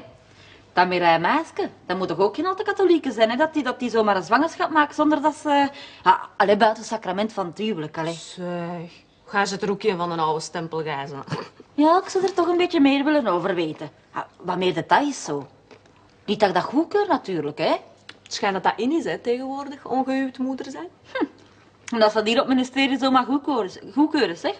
Dat 0.73 0.87
Mireille 0.87 1.19
Meisje, 1.19 1.69
dat 1.85 1.97
moet 1.97 2.07
toch 2.07 2.19
ook 2.19 2.35
geen 2.35 2.45
alte 2.45 2.63
katholieke 2.63 3.11
zijn, 3.11 3.29
hè? 3.29 3.35
Dat 3.35 3.53
die, 3.53 3.63
dat 3.63 3.79
die 3.79 3.89
zomaar 3.89 4.15
een 4.15 4.23
zwangerschap 4.23 4.69
maakt 4.69 4.95
zonder 4.95 5.21
dat 5.21 5.35
ze... 5.35 5.69
Ah, 6.03 6.23
allee, 6.37 6.57
buiten 6.57 6.81
het 6.81 6.91
sacrament 6.91 7.33
van 7.33 7.45
het 7.45 7.57
huwelijk, 7.57 7.97
allee. 7.97 8.13
Zeg, 8.13 8.91
ga 9.25 9.45
ze 9.45 9.53
het 9.53 9.63
roekje 9.63 9.95
van 9.95 10.11
een 10.11 10.19
oude 10.19 10.39
stempel 10.39 10.81
gijzen. 10.81 11.23
Ja, 11.73 12.01
ik 12.03 12.09
zou 12.09 12.23
er 12.23 12.33
toch 12.33 12.47
een 12.47 12.57
beetje 12.57 12.79
meer 12.79 13.03
willen 13.03 13.27
over 13.27 13.55
weten. 13.55 13.89
Ah, 14.11 14.23
wat 14.37 14.57
meer 14.57 14.73
details 14.73 15.23
zo. 15.23 15.47
Niet 16.25 16.39
dat 16.39 16.49
ik 16.49 16.55
dat 16.55 16.63
goedkeur 16.63 17.07
natuurlijk, 17.07 17.57
hè. 17.57 17.75
Het 18.23 18.33
schijnt 18.33 18.53
dat 18.53 18.63
dat 18.63 18.73
in 18.75 18.91
is, 18.91 19.03
hè, 19.03 19.17
tegenwoordig, 19.17 19.85
ongehuwd 19.85 20.37
moeder 20.37 20.71
zijn. 20.71 20.87
En 21.93 21.99
dat 21.99 22.11
ze 22.11 22.17
dat 22.17 22.27
hier 22.27 22.41
op 22.41 22.45
het 22.45 22.55
ministerie 22.55 22.97
zomaar 22.97 23.25
goedkeuren, 23.25 23.71
goedkeuren 23.93 24.37
zeg. 24.37 24.55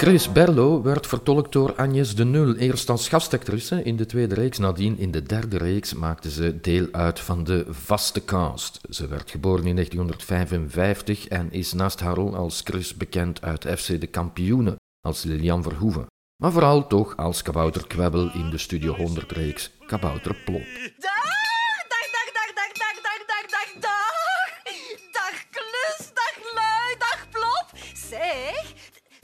Chris 0.00 0.32
Berlo 0.32 0.82
werd 0.82 1.06
vertolkt 1.06 1.52
door 1.52 1.74
Agnes 1.76 2.14
de 2.14 2.24
Nul, 2.24 2.54
eerst 2.54 2.90
als 2.90 3.08
gastactrice 3.08 3.82
in 3.82 3.96
de 3.96 4.06
tweede 4.06 4.34
reeks. 4.34 4.58
Nadien 4.58 4.98
in 4.98 5.10
de 5.10 5.22
derde 5.22 5.58
reeks 5.58 5.94
maakte 5.94 6.30
ze 6.30 6.60
deel 6.60 6.86
uit 6.92 7.20
van 7.20 7.44
de 7.44 7.66
vaste 7.68 8.24
cast. 8.24 8.80
Ze 8.90 9.08
werd 9.08 9.30
geboren 9.30 9.66
in 9.66 9.74
1955 9.74 11.28
en 11.28 11.52
is 11.52 11.72
naast 11.72 12.00
haar 12.00 12.14
rol 12.14 12.36
als 12.36 12.60
Chris 12.64 12.94
bekend 12.94 13.42
uit 13.42 13.66
FC 13.78 14.00
De 14.00 14.06
Kampioenen 14.06 14.76
als 15.00 15.22
Lilian 15.22 15.62
Verhoeven. 15.62 16.06
Maar 16.42 16.52
vooral 16.52 16.86
toch 16.86 17.16
als 17.16 17.42
Kabouter 17.42 17.86
Kwebbel 17.86 18.30
in 18.34 18.50
de 18.50 18.58
Studio 18.58 18.94
100 18.94 19.32
reeks 19.32 19.70
Kabouter 19.86 20.36
Plop. 20.44 20.62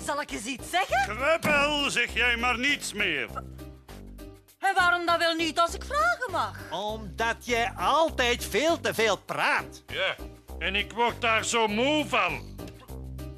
Zal 0.05 0.21
ik 0.21 0.31
eens 0.31 0.45
iets 0.45 0.71
zeggen? 0.71 1.17
Kwebbel, 1.17 1.91
zeg 1.91 2.15
jij 2.15 2.37
maar 2.37 2.59
niets 2.59 2.93
meer. 2.93 3.29
En 4.59 4.75
waarom 4.75 5.07
dan 5.07 5.19
wel 5.19 5.35
niet 5.35 5.59
als 5.59 5.75
ik 5.75 5.85
vragen 5.85 6.31
mag? 6.31 6.59
Omdat 6.71 7.37
jij 7.41 7.73
altijd 7.77 8.45
veel 8.45 8.81
te 8.81 8.95
veel 8.95 9.17
praat. 9.17 9.83
Ja, 9.87 10.17
en 10.59 10.75
ik 10.75 10.93
word 10.93 11.21
daar 11.21 11.45
zo 11.45 11.67
moe 11.67 12.07
van. 12.07 12.57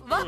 Wat? 0.07 0.26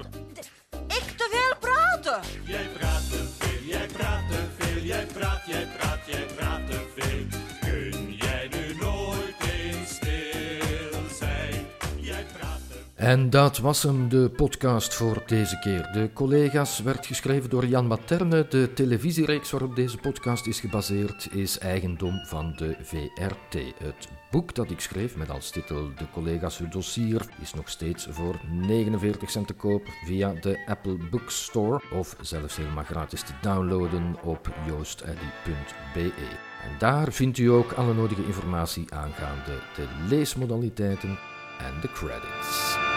Ik 0.87 1.17
te 1.17 1.29
veel 1.31 1.57
praten? 1.61 2.21
Jij 2.45 2.69
praat 2.79 3.11
te 3.11 3.29
veel, 3.39 3.63
jij 3.63 3.87
praat 3.87 4.31
te 4.31 4.47
veel, 4.59 4.83
jij 4.83 5.07
praat, 5.07 5.43
jij 5.47 5.67
praat, 5.79 5.99
jij 6.07 6.27
praat 6.37 6.67
te 6.67 6.87
veel. 6.97 7.38
En 12.99 13.31
dat 13.31 13.59
was 13.59 13.83
hem, 13.83 14.09
de 14.09 14.31
podcast 14.37 14.95
voor 14.95 15.23
deze 15.27 15.59
keer. 15.59 15.89
De 15.93 16.11
collega's 16.13 16.81
werd 16.81 17.07
geschreven 17.07 17.51
door 17.51 17.67
Jan 17.67 17.87
Materne. 17.87 18.47
De 18.49 18.73
televisiereeks 18.73 19.51
waarop 19.51 19.77
deze 19.77 19.97
podcast 19.97 20.47
is 20.47 20.61
gebaseerd 20.61 21.29
is 21.33 21.59
eigendom 21.59 22.21
van 22.27 22.55
de 22.57 22.77
VRT. 22.83 23.55
Het 23.79 24.09
boek 24.31 24.55
dat 24.55 24.71
ik 24.71 24.81
schreef 24.81 25.17
met 25.17 25.31
als 25.31 25.51
titel 25.51 25.91
De 25.97 26.11
collega's 26.13 26.59
het 26.59 26.73
dossier 26.73 27.27
is 27.41 27.55
nog 27.55 27.69
steeds 27.69 28.07
voor 28.11 28.41
49 28.51 29.31
cent 29.31 29.47
te 29.47 29.55
koop 29.55 29.83
via 30.05 30.33
de 30.33 30.63
Apple 30.67 30.97
Bookstore 31.11 31.83
of 31.93 32.17
zelfs 32.21 32.57
helemaal 32.57 32.85
gratis 32.85 33.23
te 33.23 33.33
downloaden 33.41 34.17
op 34.23 34.53
joosteddy.be. 34.67 36.13
En 36.63 36.79
daar 36.79 37.13
vindt 37.13 37.39
u 37.39 37.47
ook 37.47 37.73
alle 37.73 37.95
nodige 37.95 38.25
informatie 38.25 38.95
aangaande 38.95 39.59
de 39.75 39.87
leesmodaliteiten 40.09 41.19
en 41.59 41.81
de 41.81 41.93
credits. 41.93 42.88